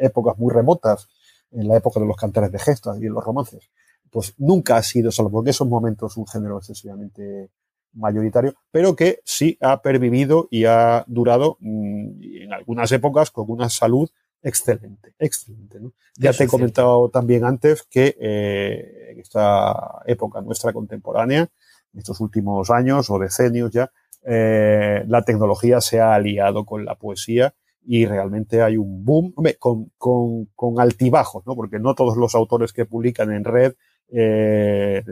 épocas 0.00 0.38
muy 0.38 0.52
remotas, 0.52 1.08
en 1.52 1.68
la 1.68 1.76
época 1.76 2.00
de 2.00 2.06
los 2.06 2.16
cantares 2.16 2.50
de 2.50 2.58
gestas 2.58 3.00
y 3.00 3.06
en 3.06 3.14
los 3.14 3.24
romances, 3.24 3.70
pues 4.10 4.34
nunca 4.38 4.76
ha 4.76 4.82
sido, 4.82 5.10
salvo 5.10 5.42
en 5.42 5.48
esos 5.48 5.68
momentos, 5.68 6.16
un 6.16 6.26
género 6.26 6.58
excesivamente 6.58 7.50
mayoritario, 7.94 8.54
pero 8.70 8.96
que 8.96 9.20
sí 9.24 9.58
ha 9.60 9.82
pervivido 9.82 10.48
y 10.50 10.64
ha 10.64 11.04
durado 11.06 11.56
mm, 11.60 12.22
en 12.42 12.52
algunas 12.52 12.90
épocas 12.92 13.30
con 13.30 13.50
una 13.50 13.68
salud 13.68 14.08
excelente, 14.42 15.14
excelente. 15.18 15.78
Ya 16.16 16.32
te 16.32 16.44
he 16.44 16.48
comentado 16.48 17.08
también 17.10 17.44
antes 17.44 17.84
que 17.84 18.16
eh, 18.20 19.10
en 19.12 19.20
esta 19.20 20.02
época 20.06 20.40
nuestra 20.40 20.72
contemporánea, 20.72 21.48
en 21.92 21.98
estos 21.98 22.20
últimos 22.20 22.70
años 22.70 23.08
o 23.10 23.18
decenios 23.18 23.70
ya, 23.70 23.90
eh, 24.24 25.04
la 25.06 25.22
tecnología 25.22 25.80
se 25.80 26.00
ha 26.00 26.14
aliado 26.14 26.64
con 26.64 26.84
la 26.84 26.94
poesía 26.96 27.54
y 27.84 28.06
realmente 28.06 28.62
hay 28.62 28.76
un 28.76 29.04
boom 29.04 29.34
con, 29.58 30.46
con, 30.54 30.80
altibajos, 30.80 31.46
¿no? 31.46 31.54
porque 31.56 31.78
no 31.78 31.94
todos 31.94 32.16
los 32.16 32.34
autores 32.34 32.72
que 32.72 32.86
publican 32.86 33.32
en 33.32 33.44
red 33.44 33.74
eh, 34.08 35.02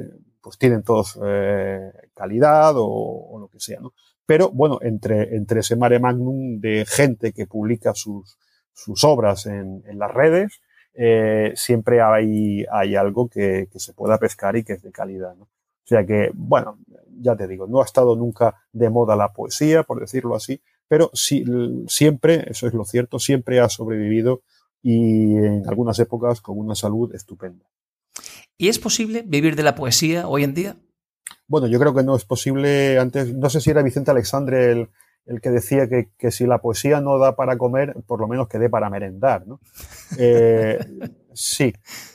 pues 0.41 0.59
tienen 0.59 0.83
todos 0.83 1.19
eh, 1.25 1.91
calidad 2.15 2.75
o, 2.77 3.39
lo 3.41 3.49
que 3.49 3.61
sea. 3.61 3.81
¿no? 3.81 3.93
Pero 4.25 4.51
bueno, 4.51 4.79
entre, 4.83 5.37
entre 5.37 5.61
ese 5.61 5.77
mare 5.77 5.99
magnum 5.99 6.61
de 6.61 6.85
gente 6.87 7.33
que 7.33 7.47
publica 7.47 7.95
sus, 7.95 8.39
sus 8.73 9.03
obras 9.05 9.47
en, 9.47 9.83
en 9.87 9.99
las 9.99 10.13
redes, 10.13 10.61
eh, 10.95 11.53
siempre 11.57 12.01
hay, 12.01 12.65
hay 12.71 12.97
algo 12.97 13.29
que, 13.29 13.69
que, 13.73 13.79
se 13.79 13.93
pueda 13.93 14.19
pescar 14.19 14.57
y 14.57 14.65
que 14.65 14.75
es 14.75 14.83
de 14.83 14.93
calidad. 14.93 15.35
¿no? 15.35 15.45
O 15.45 15.87
sea 15.87 16.05
que, 16.07 16.31
bueno, 16.35 16.79
ya 17.21 17.37
te 17.37 17.47
digo, 17.47 17.67
no 17.67 17.81
ha 17.81 17.85
estado 17.85 18.17
nunca 18.17 18.55
de 18.73 18.91
moda 18.91 19.17
la 19.17 19.33
poesía, 19.33 19.83
por 19.83 20.01
decirlo 20.01 20.35
así, 20.35 20.61
pero 20.91 21.13
sí, 21.15 21.45
siempre, 21.87 22.51
eso 22.51 22.67
es 22.67 22.75
lo 22.75 22.85
cierto, 22.85 23.21
siempre 23.21 23.61
ha 23.61 23.69
sobrevivido 23.69 24.43
y 24.83 25.37
en 25.37 25.63
algunas 25.69 25.97
épocas 26.01 26.41
con 26.41 26.59
una 26.59 26.75
salud 26.75 27.15
estupenda. 27.15 27.65
¿Y 28.59 28.71
es 28.71 28.81
posible 28.81 29.23
vivir 29.25 29.55
de 29.55 29.63
la 29.63 29.77
poesía 29.77 30.27
hoy 30.27 30.43
en 30.43 30.53
día? 30.53 30.77
Bueno, 31.47 31.69
yo 31.69 31.79
creo 31.79 31.95
que 31.95 32.03
no 32.03 32.17
es 32.17 32.25
posible. 32.25 32.99
Antes, 32.99 33.33
no 33.33 33.49
sé 33.51 33.61
si 33.61 33.71
era 33.71 33.85
Vicente 33.85 34.11
Alexandre 34.11 34.73
el, 34.73 34.89
el 35.27 35.41
que 35.41 35.51
decía 35.51 35.89
que, 35.89 36.09
que, 36.19 36.33
si 36.33 36.45
la 36.45 36.59
poesía 36.59 37.01
no 37.01 37.19
da 37.19 37.37
para 37.37 37.57
comer, 37.57 37.95
por 38.09 38.19
lo 38.19 38.27
menos 38.27 38.49
que 38.49 38.59
dé 38.59 38.69
para 38.69 38.91
merendar, 38.91 39.47
¿no? 39.47 39.61
Eh, 40.19 40.77
sí. 41.33 41.73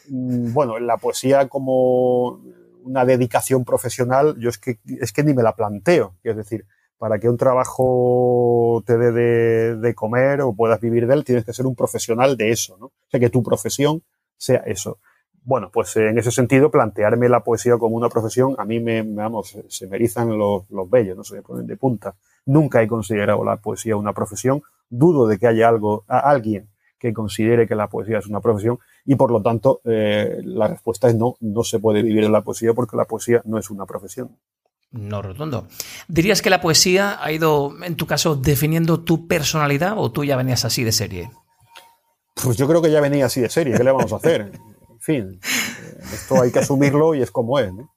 Bueno, 0.09 0.79
la 0.79 0.97
poesía 0.97 1.47
como 1.47 2.41
una 2.83 3.05
dedicación 3.05 3.63
profesional, 3.63 4.35
yo 4.37 4.49
es 4.49 4.57
que, 4.57 4.79
es 4.99 5.13
que 5.13 5.23
ni 5.23 5.33
me 5.33 5.43
la 5.43 5.55
planteo. 5.55 6.15
Es 6.25 6.35
decir, 6.35 6.65
para 6.97 7.19
que 7.19 7.29
un 7.29 7.37
trabajo 7.37 8.83
te 8.85 8.97
dé 8.97 9.11
de, 9.11 9.75
de, 9.75 9.95
comer 9.95 10.41
o 10.41 10.53
puedas 10.53 10.79
vivir 10.79 11.07
de 11.07 11.13
él, 11.13 11.25
tienes 11.25 11.45
que 11.45 11.53
ser 11.53 11.65
un 11.65 11.75
profesional 11.75 12.37
de 12.37 12.51
eso, 12.51 12.77
¿no? 12.77 12.87
O 12.87 13.09
sea, 13.09 13.19
que 13.19 13.29
tu 13.29 13.43
profesión 13.43 14.03
sea 14.37 14.63
eso. 14.65 14.99
Bueno, 15.43 15.69
pues 15.71 15.95
en 15.97 16.17
ese 16.17 16.31
sentido, 16.31 16.71
plantearme 16.71 17.29
la 17.29 17.43
poesía 17.43 17.77
como 17.77 17.95
una 17.95 18.09
profesión, 18.09 18.55
a 18.57 18.65
mí 18.65 18.79
me, 18.79 19.03
vamos, 19.03 19.55
se 19.67 19.87
me 19.87 19.97
erizan 19.97 20.35
los, 20.35 20.67
los 20.71 20.89
vellos, 20.89 21.15
no 21.15 21.23
se 21.23 21.35
me 21.35 21.41
ponen 21.43 21.67
de 21.67 21.77
punta. 21.77 22.15
Nunca 22.47 22.81
he 22.81 22.87
considerado 22.87 23.43
la 23.43 23.57
poesía 23.57 23.95
una 23.95 24.13
profesión. 24.13 24.63
Dudo 24.89 25.27
de 25.27 25.37
que 25.37 25.45
haya 25.45 25.69
algo, 25.69 26.03
alguien 26.07 26.69
que 26.97 27.13
considere 27.13 27.67
que 27.67 27.75
la 27.75 27.89
poesía 27.89 28.17
es 28.17 28.25
una 28.27 28.39
profesión 28.39 28.79
y 29.05 29.15
por 29.15 29.29
lo 29.29 29.41
tanto 29.41 29.81
eh, 29.83 30.39
la 30.43 30.67
respuesta 30.67 31.07
es 31.07 31.15
no, 31.15 31.35
no 31.39 31.63
se 31.63 31.79
puede 31.79 32.01
vivir 32.01 32.23
de 32.23 32.29
la 32.29 32.41
poesía 32.41 32.73
porque 32.73 32.97
la 32.97 33.05
poesía 33.05 33.41
no 33.45 33.59
es 33.59 33.69
una 33.69 33.85
profesión. 33.85 34.35
No 34.95 35.21
rotundo. 35.21 35.67
¿Dirías 36.07 36.41
que 36.41 36.49
la 36.49 36.61
poesía 36.61 37.21
ha 37.21 37.31
ido, 37.31 37.73
en 37.83 37.95
tu 37.95 38.07
caso, 38.07 38.35
definiendo 38.35 39.01
tu 39.01 39.27
personalidad 39.27 39.95
o 39.97 40.11
tú 40.11 40.23
ya 40.23 40.37
venías 40.37 40.63
así 40.63 40.85
de 40.85 40.93
serie? 40.93 41.29
Pues 42.41 42.55
yo 42.55 42.65
creo 42.65 42.81
que 42.81 42.89
ya 42.89 43.01
venía 43.01 43.25
así 43.25 43.41
de 43.41 43.49
serie. 43.49 43.75
¿Qué 43.75 43.83
le 43.83 43.91
vamos 43.91 44.11
a 44.13 44.17
hacer? 44.17 44.51
En 44.95 45.01
fin, 45.05 45.39
eh, 45.39 45.99
esto 46.13 46.41
hay 46.41 46.51
que 46.51 46.57
asumirlo 46.57 47.13
y 47.13 47.21
es 47.21 47.29
como 47.29 47.59
es. 47.59 47.71
¿no? 47.71 47.93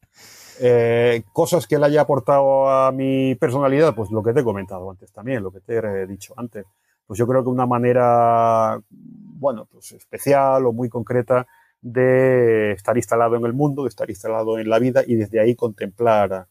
Eh, 0.60 1.22
cosas 1.32 1.66
que 1.66 1.78
le 1.78 1.86
haya 1.86 2.02
aportado 2.02 2.68
a 2.68 2.92
mi 2.92 3.34
personalidad, 3.36 3.94
pues 3.94 4.10
lo 4.10 4.22
que 4.22 4.34
te 4.34 4.40
he 4.40 4.44
comentado 4.44 4.90
antes 4.90 5.10
también, 5.10 5.42
lo 5.42 5.50
que 5.50 5.60
te 5.60 5.78
he 5.78 6.06
dicho 6.06 6.34
antes. 6.36 6.66
Pues 7.06 7.18
yo 7.18 7.26
creo 7.26 7.42
que 7.42 7.48
una 7.48 7.64
manera, 7.64 8.78
bueno, 8.90 9.66
pues 9.72 9.92
especial 9.92 10.66
o 10.66 10.74
muy 10.74 10.90
concreta 10.90 11.46
de 11.80 12.72
estar 12.72 12.94
instalado 12.98 13.36
en 13.36 13.46
el 13.46 13.54
mundo, 13.54 13.84
de 13.84 13.88
estar 13.88 14.10
instalado 14.10 14.58
en 14.58 14.68
la 14.68 14.78
vida 14.78 15.02
y 15.06 15.14
desde 15.14 15.40
ahí 15.40 15.54
contemplar, 15.54 16.46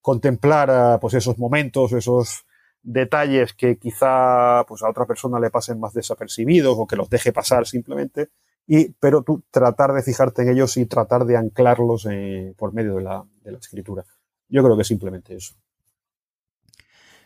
contemplar 0.00 0.98
pues 1.00 1.14
esos 1.14 1.38
momentos, 1.38 1.92
esos 1.92 2.44
detalles 2.82 3.52
que 3.52 3.78
quizá 3.78 4.64
pues 4.66 4.82
a 4.82 4.88
otra 4.88 5.06
persona 5.06 5.38
le 5.38 5.50
pasen 5.50 5.78
más 5.78 5.92
desapercibidos 5.92 6.76
o 6.78 6.86
que 6.86 6.96
los 6.96 7.10
deje 7.10 7.32
pasar 7.32 7.66
simplemente 7.66 8.30
y, 8.66 8.92
pero 9.00 9.22
tú 9.22 9.42
tratar 9.50 9.92
de 9.92 10.02
fijarte 10.02 10.42
en 10.42 10.50
ellos 10.50 10.76
y 10.76 10.86
tratar 10.86 11.24
de 11.24 11.36
anclarlos 11.36 12.06
eh, 12.10 12.54
por 12.56 12.72
medio 12.72 12.94
de 12.96 13.02
la, 13.02 13.24
de 13.42 13.52
la, 13.52 13.58
escritura. 13.58 14.04
Yo 14.48 14.62
creo 14.62 14.76
que 14.76 14.84
simplemente 14.84 15.34
eso. 15.34 15.54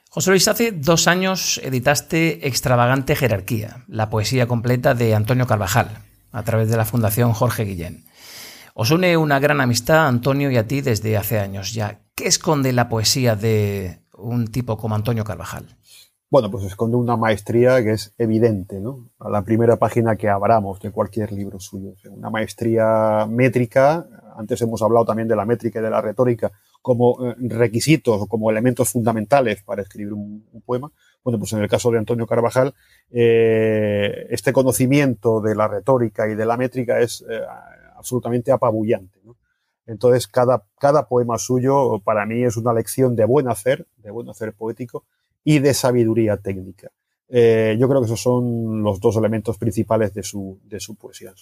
José 0.09 0.31
Luis, 0.31 0.49
hace 0.49 0.73
dos 0.73 1.07
años 1.07 1.61
editaste 1.63 2.47
Extravagante 2.47 3.17
Jerarquía, 3.17 3.85
la 3.89 4.09
poesía 4.11 4.47
completa 4.47 4.95
de 4.95 5.15
Antonio 5.15 5.47
Carvajal, 5.47 5.89
a 6.33 6.43
través 6.45 6.71
de 6.71 6.77
la 6.77 6.85
Fundación 6.85 7.33
Jorge 7.33 7.65
Guillén. 7.65 8.05
Os 8.75 8.91
une 8.91 9.17
una 9.17 9.39
gran 9.39 9.61
amistad, 9.61 10.07
Antonio 10.07 10.51
y 10.51 10.57
a 10.57 10.67
ti, 10.67 10.81
desde 10.81 11.17
hace 11.17 11.39
años 11.41 11.75
ya. 11.75 12.04
¿Qué 12.17 12.27
esconde 12.29 12.73
la 12.73 12.89
poesía 12.89 13.37
de 13.37 14.01
un 14.17 14.47
tipo 14.47 14.77
como 14.77 14.95
Antonio 14.95 15.25
Carvajal? 15.25 15.77
bueno, 16.35 16.51
pues 16.51 16.65
esconde 16.65 16.97
una 16.97 17.17
maestría 17.17 17.81
que 17.85 17.93
es 17.93 18.13
evidente, 18.19 18.81
¿no? 18.81 19.09
A 19.21 19.31
la 19.31 19.45
primera 19.45 19.77
página 19.77 20.17
que 20.17 20.29
abramos 20.29 20.81
de 20.81 20.91
cualquier 20.91 21.31
libro 21.31 21.61
suyo. 21.61 21.95
Una 22.11 22.29
maestría 22.29 23.25
métrica, 23.31 24.05
antes 24.37 24.61
hemos 24.61 24.83
hablado 24.83 25.05
también 25.05 25.29
de 25.29 25.37
la 25.37 25.45
métrica 25.45 25.79
y 25.79 25.83
de 25.85 25.91
la 25.91 26.01
retórica 26.01 26.51
como 26.83 27.25
eh, 27.25 27.37
requisitos 27.39 28.23
o 28.23 28.27
como 28.27 28.51
elementos 28.51 28.91
fundamentales 28.91 29.63
para 29.63 29.83
escribir 29.83 30.13
un, 30.13 30.45
poema. 30.67 30.91
Bueno, 31.23 31.39
pues 31.39 31.53
en 31.53 31.61
el 31.61 31.69
caso 31.69 31.93
de 31.93 31.99
Antonio 31.99 32.27
Carvajal, 32.27 32.75
eh, 33.13 34.27
este 34.31 34.53
conocimiento 34.53 35.41
de 35.41 35.55
la 35.55 35.69
retórica 35.69 36.29
y 36.29 36.35
de 36.35 36.47
la 36.47 36.57
métrica 36.57 36.99
es 36.99 37.25
eh, 37.31 37.43
absolutamente 37.97 38.51
apabullante, 38.51 39.21
¿no? 39.23 39.37
Entonces, 39.87 40.27
cada, 40.27 40.65
cada 40.79 41.09
poema 41.09 41.39
suyo 41.39 42.01
para 42.05 42.25
mí 42.27 42.43
es 42.43 42.57
una 42.57 42.73
lección 42.73 43.17
de 43.17 43.25
buen 43.25 43.49
hacer, 43.49 43.87
de 43.99 44.11
buen 44.11 44.29
hacer 44.29 44.53
poético, 44.53 45.05
y 45.45 45.59
de 45.59 45.75
sabiduría 45.75 46.39
técnica. 46.39 46.91
Eh, 47.29 47.77
yo 47.79 47.89
creo 47.89 48.01
que 48.01 48.07
esos 48.07 48.23
son 48.23 48.83
los 48.83 49.01
dos 49.01 49.17
elementos 49.17 49.59
principales 49.59 50.15
de 50.15 50.23
su, 50.23 50.59
de 50.65 50.81
su 50.81 50.95
poesía. 50.95 51.33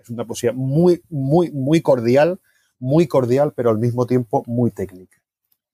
Es 0.00 0.10
una 0.10 0.24
poesía 0.24 0.52
muy, 0.52 1.02
muy, 1.08 1.50
muy 1.50 1.80
cordial, 1.80 2.38
muy 2.78 3.06
cordial, 3.06 3.52
pero 3.54 3.70
al 3.70 3.78
mismo 3.78 4.06
tiempo 4.06 4.42
muy 4.46 4.70
técnica. 4.70 5.18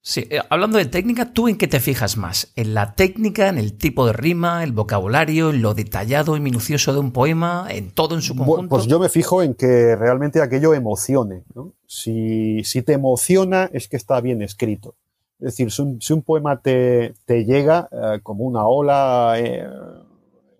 Sí, 0.07 0.27
eh, 0.29 0.39
hablando 0.51 0.77
de 0.77 0.85
técnica, 0.85 1.33
¿tú 1.33 1.47
en 1.47 1.57
qué 1.57 1.67
te 1.67 1.79
fijas 1.79 2.15
más? 2.15 2.51
¿En 2.55 2.75
la 2.75 2.93
técnica, 2.93 3.49
en 3.49 3.57
el 3.57 3.75
tipo 3.75 4.05
de 4.05 4.13
rima, 4.13 4.63
el 4.63 4.71
vocabulario, 4.71 5.49
en 5.49 5.63
lo 5.63 5.73
detallado 5.73 6.37
y 6.37 6.39
minucioso 6.39 6.93
de 6.93 6.99
un 6.99 7.11
poema, 7.11 7.65
en 7.71 7.89
todo 7.89 8.13
en 8.13 8.21
su 8.21 8.35
conjunto? 8.35 8.69
Pues 8.69 8.85
yo 8.85 8.99
me 8.99 9.09
fijo 9.09 9.41
en 9.41 9.55
que 9.55 9.95
realmente 9.95 10.43
aquello 10.43 10.75
emocione. 10.75 11.43
¿no? 11.55 11.73
Si, 11.87 12.63
si 12.63 12.83
te 12.83 12.93
emociona, 12.93 13.67
es 13.73 13.87
que 13.87 13.97
está 13.97 14.21
bien 14.21 14.43
escrito. 14.43 14.93
Es 15.39 15.45
decir, 15.45 15.71
si 15.71 15.81
un, 15.81 15.99
si 15.99 16.13
un 16.13 16.21
poema 16.21 16.61
te, 16.61 17.15
te 17.25 17.43
llega 17.43 17.89
eh, 17.91 18.19
como 18.21 18.45
una 18.45 18.67
ola 18.67 19.33
eh, 19.39 19.67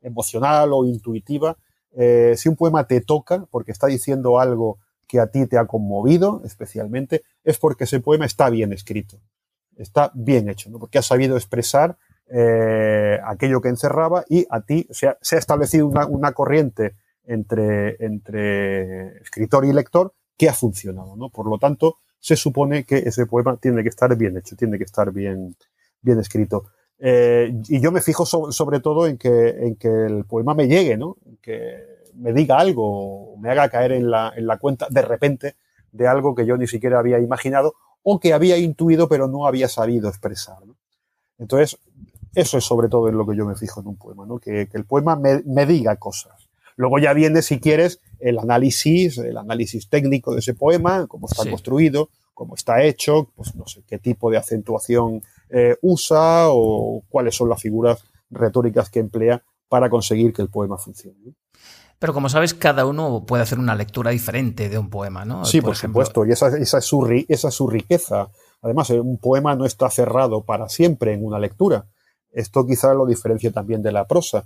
emocional 0.01 0.71
o 0.73 0.85
intuitiva, 0.85 1.55
eh, 1.95 2.33
si 2.35 2.49
un 2.49 2.55
poema 2.55 2.87
te 2.87 2.99
toca 2.99 3.45
porque 3.51 3.71
está 3.71 3.85
diciendo 3.85 4.39
algo 4.39 4.79
que 5.07 5.19
a 5.19 5.27
ti 5.27 5.45
te 5.45 5.59
ha 5.59 5.67
conmovido 5.67 6.41
especialmente, 6.45 7.21
es 7.43 7.59
porque 7.59 7.83
ese 7.83 7.99
poema 7.99 8.25
está 8.25 8.49
bien 8.49 8.73
escrito, 8.73 9.19
está 9.77 10.11
bien 10.13 10.49
hecho, 10.49 10.69
¿no? 10.69 10.79
porque 10.79 10.97
ha 10.97 11.01
sabido 11.01 11.35
expresar 11.35 11.97
eh, 12.27 13.19
aquello 13.23 13.61
que 13.61 13.69
encerraba 13.69 14.25
y 14.27 14.45
a 14.49 14.61
ti 14.61 14.87
se 14.89 15.07
ha, 15.07 15.17
se 15.21 15.35
ha 15.35 15.39
establecido 15.39 15.87
una, 15.87 16.07
una, 16.07 16.31
corriente 16.31 16.95
entre, 17.25 18.03
entre 18.03 19.17
escritor 19.19 19.65
y 19.65 19.73
lector 19.73 20.13
que 20.37 20.49
ha 20.49 20.53
funcionado. 20.53 21.15
¿no? 21.15 21.29
Por 21.29 21.47
lo 21.47 21.57
tanto, 21.59 21.97
se 22.19 22.35
supone 22.35 22.83
que 22.83 22.97
ese 22.97 23.25
poema 23.27 23.57
tiene 23.57 23.83
que 23.83 23.89
estar 23.89 24.15
bien 24.15 24.37
hecho, 24.37 24.55
tiene 24.55 24.77
que 24.77 24.85
estar 24.85 25.11
bien, 25.11 25.55
bien 26.01 26.19
escrito. 26.19 26.65
Eh, 26.97 27.53
y 27.67 27.79
yo 27.79 27.91
me 27.91 28.01
fijo 28.01 28.25
so, 28.25 28.51
sobre 28.51 28.79
todo 28.79 29.05
en 29.05 29.17
que, 29.17 29.49
en 29.49 29.75
que 29.75 29.87
el 29.87 30.25
poema 30.25 30.53
me 30.53 30.67
llegue, 30.67 30.97
¿no? 30.97 31.17
que 31.41 31.95
me 32.15 32.33
diga 32.33 32.57
algo, 32.57 33.35
me 33.37 33.51
haga 33.51 33.69
caer 33.69 33.91
en 33.91 34.09
la, 34.09 34.33
en 34.35 34.47
la 34.47 34.57
cuenta 34.57 34.87
de 34.89 35.01
repente 35.01 35.55
de 35.91 36.07
algo 36.07 36.33
que 36.33 36.45
yo 36.45 36.57
ni 36.57 36.67
siquiera 36.67 36.99
había 36.99 37.19
imaginado 37.19 37.75
o 38.07 38.19
que 38.19 38.33
había 38.33 38.57
intuido 38.57 39.09
pero 39.09 39.27
no 39.27 39.47
había 39.47 39.67
sabido 39.67 40.07
expresar. 40.07 40.63
¿no? 40.65 40.75
Entonces, 41.39 41.77
eso 42.35 42.57
es 42.57 42.63
sobre 42.63 42.87
todo 42.87 43.09
en 43.09 43.17
lo 43.17 43.25
que 43.25 43.35
yo 43.35 43.45
me 43.45 43.55
fijo 43.55 43.81
en 43.81 43.87
un 43.87 43.97
poema, 43.97 44.25
¿no? 44.25 44.37
que, 44.37 44.67
que 44.69 44.77
el 44.77 44.85
poema 44.85 45.15
me, 45.15 45.41
me 45.45 45.65
diga 45.65 45.95
cosas. 45.97 46.47
Luego 46.77 46.99
ya 46.99 47.13
viene, 47.13 47.41
si 47.41 47.59
quieres, 47.59 47.99
el 48.19 48.37
análisis, 48.37 49.17
el 49.17 49.37
análisis 49.37 49.89
técnico 49.89 50.33
de 50.33 50.39
ese 50.39 50.53
poema, 50.53 51.07
cómo 51.07 51.27
está 51.27 51.43
sí. 51.43 51.49
construido, 51.49 52.09
cómo 52.33 52.55
está 52.55 52.83
hecho, 52.83 53.29
pues 53.35 53.55
no 53.55 53.65
sé 53.65 53.81
qué 53.87 53.97
tipo 53.97 54.29
de 54.29 54.37
acentuación 54.37 55.23
eh, 55.49 55.75
usa 55.81 56.49
o 56.49 57.01
cuáles 57.09 57.35
son 57.35 57.49
las 57.49 57.61
figuras 57.61 58.03
retóricas 58.29 58.89
que 58.89 58.99
emplea 58.99 59.41
para 59.69 59.89
conseguir 59.89 60.33
que 60.33 60.41
el 60.41 60.49
poema 60.49 60.77
funcione. 60.77 61.33
Pero 61.99 62.13
como 62.13 62.29
sabes, 62.29 62.53
cada 62.53 62.85
uno 62.85 63.25
puede 63.25 63.43
hacer 63.43 63.59
una 63.59 63.75
lectura 63.75 64.11
diferente 64.11 64.69
de 64.69 64.77
un 64.77 64.89
poema, 64.89 65.25
¿no? 65.25 65.45
Sí, 65.45 65.61
por, 65.61 65.75
supuesto, 65.75 66.25
y 66.25 66.31
esa, 66.31 66.47
esa, 66.57 66.79
es 66.79 66.85
su, 66.85 67.05
esa 67.27 67.47
es 67.47 67.53
su 67.53 67.67
riqueza. 67.67 68.29
Además, 68.61 68.89
eh, 68.89 68.99
un 68.99 69.17
poema 69.17 69.55
no 69.55 69.65
está 69.65 69.89
cerrado 69.89 70.43
para 70.43 70.67
siempre 70.69 71.13
en 71.13 71.25
una 71.25 71.39
lectura. 71.39 71.85
Esto 72.31 72.65
quizá 72.65 72.93
lo 72.93 73.05
diferencia 73.05 73.51
también 73.51 73.81
de 73.81 73.91
la 73.91 74.05
prosa. 74.05 74.45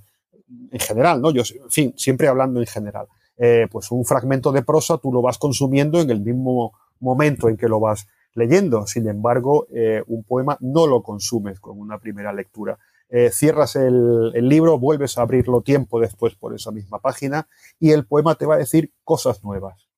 En 0.72 0.80
general, 0.80 1.22
¿no? 1.22 1.32
Yo, 1.32 1.42
en 1.42 1.70
fin, 1.70 1.94
siempre 1.98 2.28
hablando 2.28 2.60
en 2.60 2.68
general. 2.68 3.08
Eh, 3.38 3.68
pues 3.72 3.90
un 3.92 4.04
fragmento 4.04 4.52
de 4.52 4.64
prosa 4.64 4.98
tú 4.98 5.14
lo 5.14 5.22
vas 5.22 5.38
consumiendo 5.38 6.02
en 6.02 6.10
el 6.10 6.20
mismo 6.20 6.74
momento 7.00 7.48
en 7.48 7.56
que 7.56 7.70
lo 7.70 7.80
vas 7.80 8.08
leyendo. 8.34 8.86
Sin 8.86 9.08
embargo, 9.08 9.68
eh, 9.74 10.04
un 10.08 10.24
poema 10.24 10.58
no 10.60 10.86
lo 10.88 11.02
consumes 11.02 11.60
con 11.60 11.80
una 11.80 11.98
primera 11.98 12.34
lectura. 12.34 12.78
Eh, 13.10 13.32
cierras 13.32 13.76
el, 13.76 14.32
libro, 14.48 14.78
vuelves 14.78 15.18
a 15.18 15.24
abrirlo 15.24 15.62
tiempo 15.62 16.00
después 16.00 16.36
por 16.36 16.54
esa 16.54 16.72
misma 16.72 17.00
página 17.00 17.48
y 17.80 17.92
el 17.92 18.06
poema 18.06 18.36
te 18.36 18.46
va 18.46 18.56
a 18.56 18.60
decir 18.60 18.94
cosas 19.04 19.44
nuevas. 19.44 19.90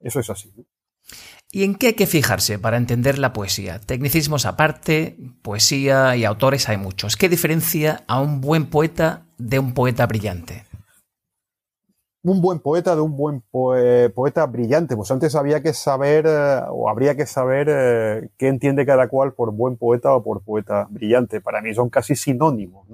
Eso 0.00 0.20
es 0.20 0.28
así. 0.28 0.52
¿Y 1.50 1.64
en 1.64 1.76
qué 1.76 1.88
hay 1.88 1.94
que 1.94 2.06
fijarse 2.06 2.58
para 2.58 2.76
entender 2.76 3.18
la 3.18 3.32
poesía? 3.32 3.80
Tecnicismos 3.80 4.44
aparte, 4.44 5.16
poesía 5.42 6.16
y 6.16 6.24
autores 6.24 6.68
hay 6.68 6.76
muchos. 6.76 7.16
¿Qué 7.16 7.28
diferencia 7.28 8.04
a 8.06 8.20
un 8.20 8.40
buen 8.40 8.66
poeta 8.66 9.26
de 9.38 9.58
un 9.58 9.72
poeta 9.72 10.06
brillante? 10.06 10.67
Un 12.22 12.40
buen 12.40 12.58
poeta 12.58 12.94
de 12.94 13.00
un 13.00 13.16
buen 13.16 13.42
poeta 13.50 14.46
brillante. 14.46 14.96
Pues 14.96 15.10
antes 15.10 15.34
había 15.34 15.62
que 15.62 15.72
saber, 15.72 16.26
eh, 16.26 16.60
o 16.70 16.88
habría 16.88 17.16
que 17.16 17.26
saber 17.26 17.68
eh, 17.70 18.30
qué 18.36 18.48
entiende 18.48 18.86
cada 18.86 19.08
cual 19.08 19.32
por 19.32 19.52
buen 19.52 19.76
poeta 19.76 20.12
o 20.14 20.22
por 20.22 20.42
poeta 20.42 20.86
brillante. 20.90 21.40
Para 21.40 21.60
mí 21.60 21.74
son 21.74 21.90
casi 21.90 22.16
sinónimos. 22.16 22.86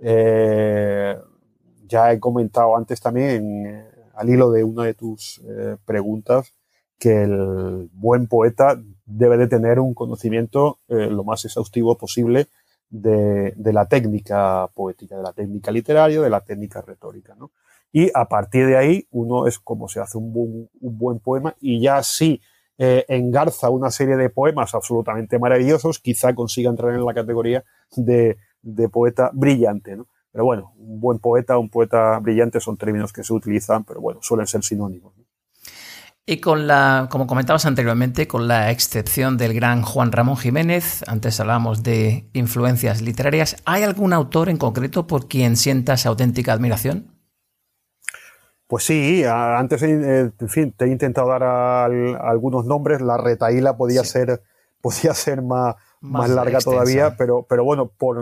Eh, 0.00 1.16
ya 1.86 2.12
he 2.12 2.20
comentado 2.20 2.76
antes 2.76 3.00
también, 3.00 3.84
al 4.14 4.28
hilo 4.28 4.50
de 4.50 4.64
una 4.64 4.84
de 4.84 4.94
tus 4.94 5.42
preguntas, 5.84 6.54
que 6.98 7.24
el 7.24 7.90
buen 7.92 8.28
poeta 8.28 8.80
debe 9.04 9.36
de 9.36 9.48
tener 9.48 9.78
un 9.78 9.92
conocimiento 9.92 10.78
lo 10.88 11.24
más 11.24 11.44
exhaustivo 11.44 11.98
posible 11.98 12.46
de, 12.88 13.52
de, 13.56 13.72
la 13.72 13.86
técnica 13.86 14.68
poética, 14.74 15.16
de 15.16 15.22
la 15.22 15.32
técnica 15.32 15.70
literaria, 15.70 16.20
de 16.22 16.30
la 16.30 16.40
técnica 16.40 16.80
retórica. 16.80 17.34
¿no? 17.34 17.50
Y 17.92 18.10
a 18.14 18.26
partir 18.26 18.66
de 18.66 18.76
ahí, 18.76 19.06
uno 19.10 19.46
es 19.46 19.58
como 19.58 19.86
se 19.86 20.00
hace 20.00 20.16
un, 20.16 20.68
buen, 20.80 21.18
poema 21.20 21.54
y 21.60 21.80
ya 21.80 22.02
sí 22.02 22.40
eh, 22.78 23.04
engarza 23.08 23.68
una 23.68 23.90
serie 23.90 24.16
de 24.16 24.30
poemas 24.30 24.74
absolutamente 24.74 25.38
maravillosos, 25.38 25.98
quizá 25.98 26.34
consiga 26.34 26.70
entrar 26.70 26.94
en 26.94 27.04
la 27.04 27.12
categoría 27.12 27.62
de, 27.94 28.38
poeta 28.90 29.30
brillante. 29.34 29.94
¿no? 29.94 30.08
Pero 30.32 30.44
bueno, 30.44 30.72
un 30.78 31.00
buen 31.00 31.18
poeta, 31.18 31.58
un 31.58 31.68
poeta 31.68 32.18
brillante 32.18 32.60
son 32.60 32.78
términos 32.78 33.12
que 33.12 33.22
se 33.22 33.34
utilizan, 33.34 33.84
pero 33.84 34.00
bueno, 34.00 34.20
suelen 34.22 34.46
ser 34.46 34.64
sinónimos. 34.64 35.12
Y 36.24 36.38
con 36.38 36.68
la, 36.68 37.08
como 37.10 37.26
comentabas 37.26 37.66
anteriormente, 37.66 38.28
con 38.28 38.46
la 38.46 38.70
excepción 38.70 39.36
del 39.36 39.52
gran 39.52 39.82
Juan 39.82 40.12
Ramón 40.12 40.36
Jiménez, 40.36 41.04
antes 41.08 41.40
hablábamos 41.40 41.82
de 41.82 42.30
influencias 42.32 43.02
literarias, 43.02 43.56
¿hay 43.64 43.82
algún 43.82 44.12
autor 44.12 44.48
en 44.48 44.56
concreto 44.56 45.08
por 45.08 45.26
quien 45.26 45.56
sientas 45.56 46.06
auténtica 46.06 46.52
admiración? 46.52 47.11
Pues 48.72 48.84
sí, 48.84 49.22
antes, 49.22 49.82
eh, 49.82 50.32
en 50.40 50.48
fin, 50.48 50.72
te 50.72 50.86
he 50.86 50.88
intentado 50.88 51.28
dar 51.28 51.42
algunos 51.42 52.64
nombres. 52.64 53.02
La 53.02 53.18
retaíla 53.18 53.76
podía 53.76 54.02
ser, 54.02 54.40
podía 54.80 55.12
ser 55.12 55.42
más, 55.42 55.76
más, 56.00 56.30
larga 56.30 56.58
todavía, 56.58 57.14
pero, 57.18 57.44
pero 57.46 57.64
bueno, 57.64 57.88
por 57.88 58.16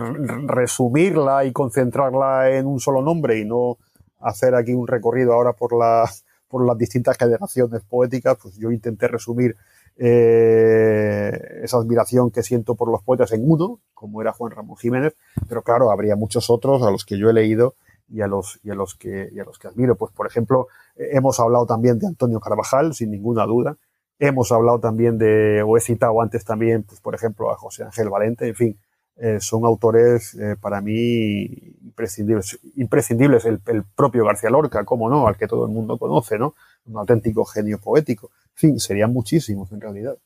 resumirla 0.49 1.45
y 1.45 1.53
concentrarla 1.53 2.51
en 2.51 2.67
un 2.67 2.81
solo 2.81 3.01
nombre 3.01 3.39
y 3.39 3.45
no 3.45 3.79
hacer 4.19 4.57
aquí 4.57 4.73
un 4.73 4.89
recorrido 4.89 5.35
ahora 5.35 5.53
por, 5.53 5.73
la, 5.73 6.11
por 6.49 6.67
las 6.67 6.77
distintas 6.77 7.17
generaciones 7.17 7.83
poéticas, 7.89 8.37
pues 8.43 8.57
yo 8.57 8.73
intenté 8.73 9.07
resumir 9.07 9.55
eh, 9.99 11.61
esa 11.63 11.77
admiración 11.77 12.33
que 12.33 12.43
siento 12.43 12.75
por 12.75 12.91
los 12.91 13.05
poetas 13.05 13.31
en 13.31 13.49
uno, 13.49 13.79
como 13.95 14.21
era 14.21 14.33
Juan 14.33 14.51
Ramón 14.51 14.77
Jiménez, 14.79 15.15
pero 15.49 15.63
claro, 15.63 15.93
habría 15.93 16.17
muchos 16.17 16.51
otros 16.51 16.83
a 16.83 16.91
los 16.91 17.05
que 17.05 17.19
yo 17.19 17.31
he 17.31 17.33
leído 17.33 17.77
y 18.11 18.21
a 18.21 18.27
los, 18.27 18.61
y 18.63 18.71
a 18.71 18.75
los, 18.75 18.95
que, 18.95 19.29
y 19.33 19.39
a 19.39 19.45
los 19.45 19.59
que 19.59 19.69
admiro. 19.69 19.97
Pues, 19.97 20.13
por 20.13 20.27
ejemplo, 20.27 20.69
hemos 20.97 21.41
hablado 21.41 21.67
también 21.67 21.99
de 21.99 22.07
Antonio 22.07 22.41
Carvajal, 22.41 22.95
sin 22.95 23.11
ninguna 23.11 23.47
duda. 23.47 23.77
Hemos 24.19 24.53
hablado 24.53 24.81
también 24.81 25.17
de, 25.17 25.63
o 25.67 25.77
he 25.77 25.81
citado 25.81 26.21
antes 26.21 26.45
también, 26.45 26.83
pues, 26.83 27.01
por 27.01 27.15
ejemplo, 27.15 27.51
a 27.51 27.57
José 27.57 27.85
Ángel 27.85 28.11
Valente. 28.11 28.49
En 28.49 28.55
fin, 28.55 28.79
eh, 29.17 29.39
son 29.41 29.65
autores 29.65 30.35
eh, 30.35 30.57
para 30.61 30.81
mí 30.81 31.43
imprescindibles. 31.83 32.59
Imprescindibles 32.77 33.45
el, 33.45 33.61
el, 33.67 33.85
propio 33.85 34.25
García 34.25 34.51
Lorca, 34.51 34.85
como 34.85 35.09
no, 35.11 35.27
al 35.27 35.37
que 35.37 35.47
todo 35.47 35.67
el 35.67 35.73
mundo 35.73 35.99
conoce, 35.99 36.39
¿no? 36.39 36.55
Un 36.87 36.99
auténtico 36.99 37.45
genio 37.45 37.79
poético. 37.79 38.31
En 38.55 38.57
fin, 38.57 38.81
serían 38.81 39.13
muchísimos 39.13 39.71
en 39.73 39.81
realidad. 39.81 40.17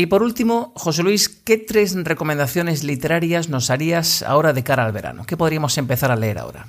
Y 0.00 0.06
por 0.06 0.22
último, 0.22 0.72
José 0.76 1.02
Luis, 1.02 1.28
¿qué 1.28 1.58
tres 1.58 1.92
recomendaciones 2.04 2.84
literarias 2.84 3.48
nos 3.48 3.68
harías 3.68 4.22
ahora 4.22 4.52
de 4.52 4.62
cara 4.62 4.86
al 4.86 4.92
verano? 4.92 5.24
¿Qué 5.26 5.36
podríamos 5.36 5.76
empezar 5.76 6.12
a 6.12 6.16
leer 6.16 6.38
ahora? 6.38 6.68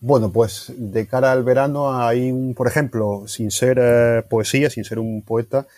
Bueno, 0.00 0.32
pues 0.32 0.72
de 0.76 1.06
cara 1.06 1.30
al 1.30 1.44
verano 1.44 1.96
hay, 1.96 2.32
un, 2.32 2.54
por 2.54 2.66
ejemplo, 2.66 3.28
sin 3.28 3.52
ser 3.52 3.78
eh, 3.80 4.24
poesía, 4.28 4.70
sin 4.70 4.82
ser 4.82 4.98
un 4.98 5.22
poeta, 5.22 5.68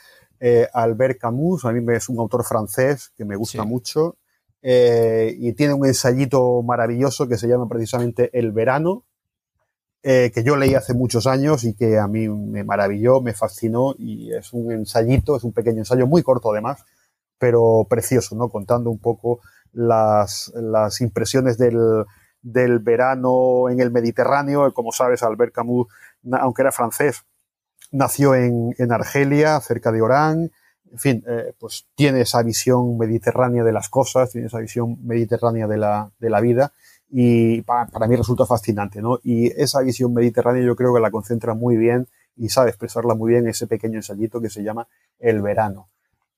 eh, 0.41 0.69
Albert 0.73 1.21
Camus, 1.21 1.67
a 1.67 1.73
mí 1.73 1.85
es 1.95 2.09
un 2.09 2.19
autor 2.19 2.47
francés 2.47 3.13
que 3.15 3.27
me 3.27 3.37
gusta 3.37 3.63
mucho 3.65 4.17
eh, 4.63 5.37
y 5.39 5.53
tiene 5.53 5.75
un 5.75 5.85
ensayito 5.85 6.63
maravilloso 6.63 7.29
que 7.29 7.37
se 7.37 7.47
llama 7.47 7.69
precisamente 7.69 8.31
El 8.33 8.53
verano, 8.53 9.05
eh, 10.03 10.31
que 10.35 10.43
yo 10.43 10.57
leí 10.57 10.75
hace 10.75 10.95
muchos 10.95 11.27
años 11.27 11.65
y 11.65 11.75
que 11.75 11.99
a 11.99 12.09
mí 12.09 12.29
me 12.29 12.65
maravilló, 12.65 13.21
me 13.21 13.35
fascinó 13.35 13.95
y 13.99 14.33
es 14.33 14.53
un 14.53 14.73
ensayito, 14.73 15.37
es 15.37 15.45
un 15.45 15.53
pequeño 15.53 15.79
ensayo 15.79 16.07
muy 16.07 16.23
corto 16.23 16.53
además, 16.53 16.85
pero 17.39 17.87
precioso, 17.89 18.35
¿no? 18.35 18.49
Contando 18.49 18.91
un 18.91 18.99
poco 18.99 19.41
las, 19.73 20.53
las 20.55 21.01
impresiones 21.01 21.59
del, 21.59 22.05
del 22.41 22.79
verano 22.79 23.69
en 23.69 23.81
el 23.81 23.91
Mediterráneo. 23.91 24.73
Como 24.73 24.93
sabes, 24.93 25.23
Albert 25.23 25.53
Camus, 25.53 25.89
aunque 26.33 26.63
era 26.63 26.73
francés, 26.73 27.25
nació 27.93 28.35
en, 28.35 28.75
en 28.79 28.93
Argelia, 28.93 29.61
cerca 29.61 29.93
de 29.93 30.03
Orán. 30.03 30.51
En 30.93 30.99
fin, 30.99 31.25
eh, 31.29 31.53
pues 31.59 31.87
tiene 31.95 32.23
esa 32.23 32.43
visión 32.43 32.99
mediterránea 32.99 33.63
de 33.65 33.73
las 33.73 33.89
cosas, 33.89 34.31
tiene 34.31 34.49
esa 34.49 34.59
visión 34.59 34.99
mediterránea 35.07 35.69
de 35.69 35.77
la, 35.77 36.11
de 36.19 36.31
la 36.31 36.41
vida 36.41 36.73
y 37.11 37.63
para, 37.63 38.07
mí 38.07 38.17
resulta 38.17 38.47
fascinante, 38.47 39.03
¿no? 39.03 39.19
Y 39.23 39.49
esa 39.61 39.81
visión 39.81 40.15
mediterránea 40.15 40.65
yo 40.65 40.77
creo 40.77 40.95
que 40.95 41.01
la 41.01 41.11
concentra 41.11 41.55
muy 41.55 41.77
bien 41.77 42.09
y 42.37 42.49
sabe 42.49 42.71
expresarla 42.71 43.15
muy 43.15 43.33
bien 43.33 43.49
ese 43.49 43.67
pequeño 43.67 43.97
ensayito 43.97 44.41
que 44.41 44.49
se 44.49 44.63
llama 44.63 44.87
El 45.19 45.43
verano. 45.43 45.89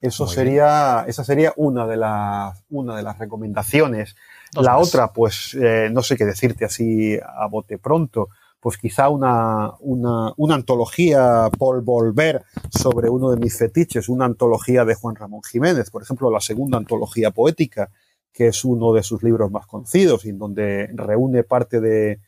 Eso 0.00 0.26
sería, 0.26 1.04
esa 1.06 1.22
sería 1.22 1.52
una 1.56 1.87
de 1.87 1.96
las, 1.96 2.64
una 2.70 2.96
de 2.96 3.04
las 3.04 3.18
recomendaciones. 3.18 4.16
la 4.54 4.78
otra, 4.78 5.12
pues, 5.12 5.54
eh, 5.54 5.90
no 5.92 6.02
sé 6.02 6.16
qué 6.16 6.24
decirte 6.24 6.64
así 6.64 7.16
a 7.22 7.46
bote 7.46 7.78
pronto, 7.78 8.28
pues 8.58 8.78
quizá 8.78 9.08
una, 9.08 9.72
una, 9.78 10.32
una 10.37 10.54
antología 10.56 11.48
por 11.56 11.82
volver 11.82 12.44
sobre 12.70 13.08
uno 13.08 13.30
de 13.30 13.37
mis 13.37 13.56
fetiches, 13.56 14.08
una 14.08 14.24
antología 14.24 14.85
de 14.85 14.96
Juan 14.96 15.14
Ramón 15.14 15.42
Jiménez, 15.42 15.90
por 15.90 16.02
ejemplo, 16.02 16.30
la 16.30 16.40
segunda 16.40 16.78
antología 16.78 17.30
poética, 17.30 17.90
que 18.33 18.49
es 18.49 18.64
uno 18.64 18.92
de 18.92 19.03
sus 19.03 19.23
libros 19.23 19.51
más 19.51 19.66
conocidos 19.66 20.25
y 20.25 20.31
en 20.31 20.38
donde 20.38 20.88
reúne 20.95 21.45
parte 21.45 21.81
de, 21.81 22.21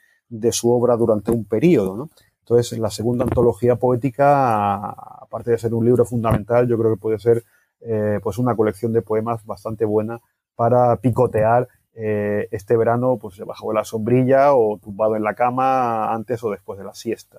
su 0.53 0.71
obra 0.71 0.97
durante 0.97 1.31
un 1.31 1.45
periodo. 1.45 1.97
¿no? 1.97 2.11
Entonces, 2.41 2.79
la 2.79 2.91
segunda 2.91 3.25
antología 3.25 3.77
poética, 3.77 4.91
aparte 4.91 5.53
de 5.53 5.59
ser 5.59 5.73
un 5.73 5.85
libro 5.85 6.05
fundamental, 6.05 6.69
yo 6.69 6.77
creo 6.79 6.95
que 6.95 7.01
puede 7.01 7.19
ser 7.19 7.43
eh, 7.81 8.21
pues 8.23 8.39
una 8.39 8.55
colección 8.55 8.93
de 8.93 9.03
poemas 9.03 9.45
bastante 9.47 9.85
buena 9.85 10.21
para 10.55 10.97
picotear 10.97 11.69
eh, 11.95 12.49
este 12.51 12.77
verano 12.77 13.19
pues 13.21 13.39
bajo 13.39 13.73
la 13.73 13.85
sombrilla 13.85 14.55
o 14.55 14.79
tumbado 14.79 15.17
en 15.17 15.23
la 15.23 15.35
cama 15.35 16.13
antes 16.13 16.43
o 16.45 16.51
después 16.51 16.79
de 16.79 16.85
la 16.85 16.95
siesta. 16.95 17.39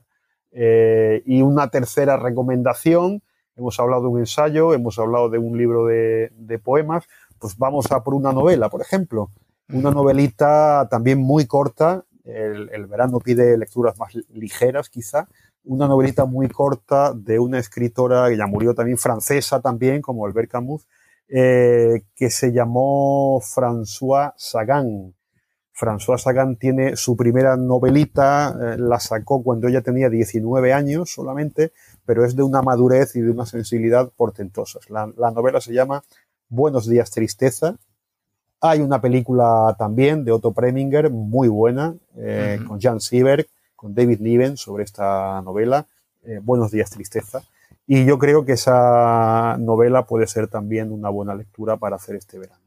Eh, 0.51 1.21
y 1.25 1.41
una 1.41 1.69
tercera 1.69 2.17
recomendación, 2.17 3.21
hemos 3.55 3.79
hablado 3.79 4.03
de 4.03 4.07
un 4.07 4.19
ensayo, 4.19 4.73
hemos 4.73 4.97
hablado 4.97 5.29
de 5.29 5.37
un 5.37 5.57
libro 5.57 5.85
de 5.85 6.61
poemas, 6.63 7.05
pues 7.39 7.57
vamos 7.57 7.91
a 7.91 8.03
por 8.03 8.13
una 8.13 8.31
novela, 8.31 8.69
por 8.69 8.81
ejemplo. 8.81 9.31
Una 9.69 9.91
novelita 9.91 10.87
también 10.89 11.19
muy 11.19 11.45
corta, 11.47 12.05
el, 12.23 12.85
verano 12.87 13.19
pide 13.19 13.57
lecturas 13.57 13.97
más 13.97 14.13
ligeras 14.29 14.89
quizá, 14.89 15.27
una 15.63 15.87
novelita 15.87 16.25
muy 16.25 16.47
corta 16.49 17.13
de 17.13 17.39
una 17.39 17.59
escritora 17.59 18.29
que 18.29 18.37
ya 18.37 18.47
murió 18.47 18.75
también, 18.75 18.97
francesa 18.97 19.61
también, 19.61 20.01
como 20.01 20.25
Albert 20.25 20.51
Camus, 20.51 20.87
eh, 21.27 22.03
que 22.15 22.29
se 22.29 22.51
llamó 22.51 23.41
François 23.41 24.33
Sagan. 24.37 25.15
François 25.73 26.19
Sagan 26.19 26.55
tiene 26.55 26.95
su 26.95 27.17
primera 27.17 27.57
novelita, 27.57 28.55
eh, 28.61 28.77
la 28.77 28.99
sacó 28.99 29.43
cuando 29.43 29.67
ella 29.67 29.81
tenía 29.81 30.09
19 30.09 30.71
años 30.71 31.11
solamente, 31.11 31.73
pero 32.05 32.23
es 32.23 32.35
de 32.35 32.43
una 32.43 32.61
madurez 32.61 33.15
y 33.15 33.21
de 33.21 33.31
una 33.31 33.45
sensibilidad 33.45 34.09
portentosas. 34.15 34.89
La, 34.89 35.07
novela 35.31 35.59
se 35.59 35.73
llama 35.73 36.03
Buenos 36.55 36.87
días, 36.87 37.11
tristeza. 37.11 37.75
Hay 38.61 38.79
una 38.79 39.01
película 39.01 39.75
también 39.77 40.23
de 40.23 40.31
Otto 40.31 40.53
Preminger, 40.53 41.09
muy 41.09 41.49
buena, 41.49 41.95
eh, 42.15 42.59
con 42.65 42.79
Jan 42.79 43.01
Sieberg, 43.01 43.45
con 43.75 43.93
David 43.93 44.21
Niven 44.21 44.55
sobre 44.55 44.85
esta 44.85 45.41
novela, 45.41 45.85
eh, 46.23 46.39
Buenos 46.41 46.71
días, 46.71 46.89
tristeza. 46.89 47.43
Y 47.85 48.05
yo 48.05 48.17
creo 48.17 48.45
que 48.45 48.53
esa 48.53 49.57
novela 49.59 50.05
puede 50.05 50.27
ser 50.27 50.47
también 50.47 50.93
una 50.93 51.09
buena 51.09 51.35
lectura 51.35 51.75
para 51.75 51.97
hacer 51.97 52.15
este 52.15 52.39
verano. 52.39 52.61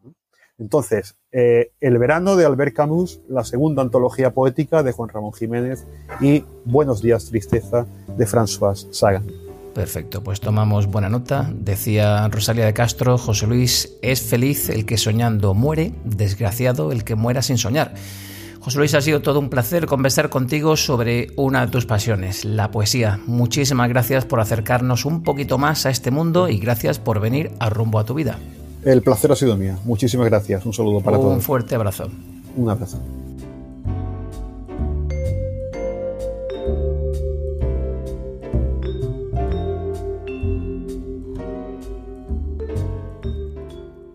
Entonces, 0.59 1.15
eh, 1.33 1.71
El 1.81 1.97
verano 1.97 2.37
de 2.37 2.45
Albert 2.45 2.75
Camus, 2.77 3.23
la 3.27 3.43
segunda 3.43 3.81
antología 3.81 4.35
poética 4.35 4.83
de 4.83 4.93
Juan 4.93 5.09
Ramón 5.09 5.33
Jiménez 5.33 5.87
y 6.21 6.45
Buenos 6.67 7.01
días, 7.01 7.25
tristeza 7.25 7.87
de 8.07 8.27
François 8.27 8.87
Sagan. 8.93 9.48
Perfecto, 9.75 10.23
pues 10.23 10.41
tomamos 10.41 10.87
buena 10.87 11.09
nota. 11.09 11.51
Decía 11.53 12.29
Rosalía 12.29 12.67
de 12.67 12.75
Castro, 12.75 13.19
José 13.19 13.47
Luis, 13.47 13.95
es 14.03 14.23
feliz 14.23 14.69
el 14.69 14.87
que 14.87 14.97
soñando 14.97 15.55
muere, 15.55 15.95
desgraciado 16.05 16.93
el 16.93 17.05
que 17.05 17.15
muera 17.15 17.43
sin 17.43 17.59
soñar. 17.59 17.95
José 18.61 18.79
Luis, 18.79 18.95
ha 18.95 19.01
sido 19.01 19.23
todo 19.23 19.39
un 19.39 19.49
placer 19.49 19.87
conversar 19.87 20.29
contigo 20.29 20.77
sobre 20.77 21.29
una 21.37 21.65
de 21.65 21.73
tus 21.73 21.87
pasiones, 21.87 22.45
la 22.45 22.71
poesía. 22.71 23.21
Muchísimas 23.27 23.89
gracias 23.89 24.25
por 24.25 24.41
acercarnos 24.41 25.05
un 25.05 25.23
poquito 25.23 25.59
más 25.59 25.87
a 25.87 25.91
este 25.91 26.11
mundo 26.11 26.49
y 26.49 26.59
gracias 26.59 26.99
por 26.99 27.21
venir 27.21 27.53
a 27.61 27.71
rumbo 27.71 27.99
a 27.99 28.05
tu 28.05 28.15
vida. 28.15 28.39
El 28.85 29.03
placer 29.03 29.33
ha 29.33 29.37
sido 29.37 29.57
mío. 29.57 29.79
Muchísimas 29.85 30.27
gracias. 30.27 30.67
Un 30.67 30.73
saludo 30.73 31.01
para 31.01 31.17
todos. 31.17 31.35
Un 31.35 31.41
fuerte 31.41 31.75
abrazo. 31.77 32.09
Un 32.57 32.69
abrazo. 32.69 32.99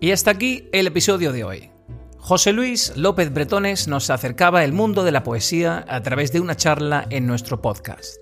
Y 0.04 0.12
hasta 0.12 0.30
aquí 0.32 0.68
el 0.74 0.88
episodio 0.88 1.32
de 1.32 1.46
hoy. 1.46 1.70
José 2.18 2.52
Luis 2.52 2.92
López 2.98 3.34
Bretones 3.34 3.88
nos 3.88 4.10
acercaba 4.10 4.66
el 4.66 4.74
mundo 4.74 5.06
de 5.06 5.14
la 5.14 5.24
poesía 5.24 5.86
a 5.88 6.02
través 6.02 6.34
de 6.34 6.42
una 6.42 6.58
charla 6.58 7.08
en 7.10 7.26
nuestro 7.26 7.62
podcast. 7.62 8.18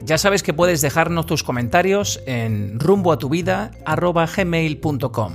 Ya 0.00 0.18
sabes 0.18 0.44
que 0.44 0.54
puedes 0.54 0.80
dejarnos 0.80 1.26
tus 1.26 1.42
comentarios 1.42 2.22
en 2.26 2.78
rumboatuvida.gmail.com. 2.78 5.32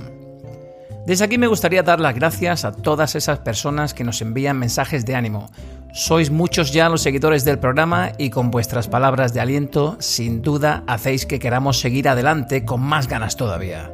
Desde 1.06 1.24
aquí 1.26 1.36
me 1.36 1.48
gustaría 1.48 1.82
dar 1.82 2.00
las 2.00 2.14
gracias 2.14 2.64
a 2.64 2.72
todas 2.72 3.14
esas 3.14 3.40
personas 3.40 3.92
que 3.92 4.04
nos 4.04 4.22
envían 4.22 4.58
mensajes 4.58 5.04
de 5.04 5.14
ánimo. 5.14 5.50
Sois 5.92 6.30
muchos 6.30 6.72
ya 6.72 6.88
los 6.88 7.02
seguidores 7.02 7.44
del 7.44 7.58
programa 7.58 8.12
y 8.16 8.30
con 8.30 8.50
vuestras 8.50 8.88
palabras 8.88 9.34
de 9.34 9.40
aliento 9.40 9.98
sin 10.00 10.40
duda 10.40 10.84
hacéis 10.86 11.26
que 11.26 11.38
queramos 11.38 11.80
seguir 11.80 12.08
adelante 12.08 12.64
con 12.64 12.80
más 12.80 13.08
ganas 13.08 13.36
todavía. 13.36 13.90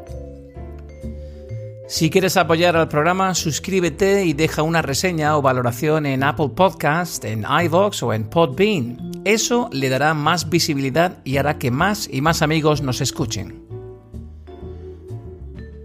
Si 1.90 2.08
quieres 2.08 2.36
apoyar 2.36 2.76
al 2.76 2.86
programa, 2.86 3.34
suscríbete 3.34 4.24
y 4.24 4.32
deja 4.32 4.62
una 4.62 4.80
reseña 4.80 5.36
o 5.36 5.42
valoración 5.42 6.06
en 6.06 6.22
Apple 6.22 6.50
Podcast, 6.54 7.24
en 7.24 7.44
iVoox 7.64 8.04
o 8.04 8.12
en 8.12 8.30
Podbean. 8.30 9.10
Eso 9.24 9.68
le 9.72 9.88
dará 9.88 10.14
más 10.14 10.48
visibilidad 10.48 11.18
y 11.24 11.38
hará 11.38 11.58
que 11.58 11.72
más 11.72 12.08
y 12.08 12.20
más 12.20 12.42
amigos 12.42 12.80
nos 12.80 13.00
escuchen. 13.00 13.64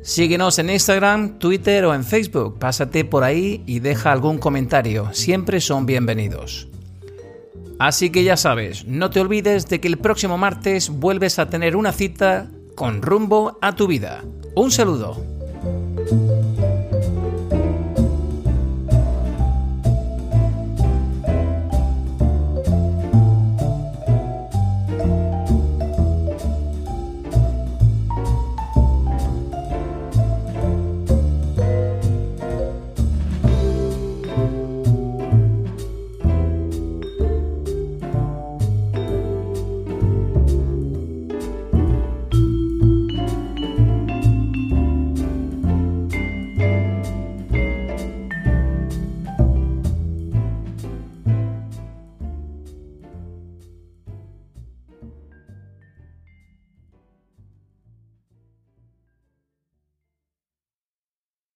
Síguenos 0.03 0.59
en 0.59 0.69
Instagram, 0.69 1.39
Twitter 1.39 1.85
o 1.85 1.95
en 1.95 2.03
Facebook. 2.03 2.59
Pásate 2.59 3.03
por 3.03 3.23
ahí 3.23 3.63
y 3.65 3.79
deja 3.79 4.11
algún 4.11 4.37
comentario. 4.37 5.11
Siempre 5.11 5.59
son 5.59 5.87
bienvenidos. 5.87 6.67
Así 7.79 8.11
que 8.11 8.23
ya 8.23 8.37
sabes, 8.37 8.85
no 8.85 9.09
te 9.09 9.21
olvides 9.21 9.67
de 9.69 9.81
que 9.81 9.87
el 9.87 9.97
próximo 9.97 10.37
martes 10.37 10.91
vuelves 10.91 11.39
a 11.39 11.49
tener 11.49 11.75
una 11.75 11.91
cita 11.91 12.51
con 12.75 13.01
rumbo 13.01 13.57
a 13.59 13.73
tu 13.73 13.87
vida. 13.87 14.23
Un 14.53 14.69
saludo. 14.69 15.34
Thank 16.07 16.29
you 16.29 16.34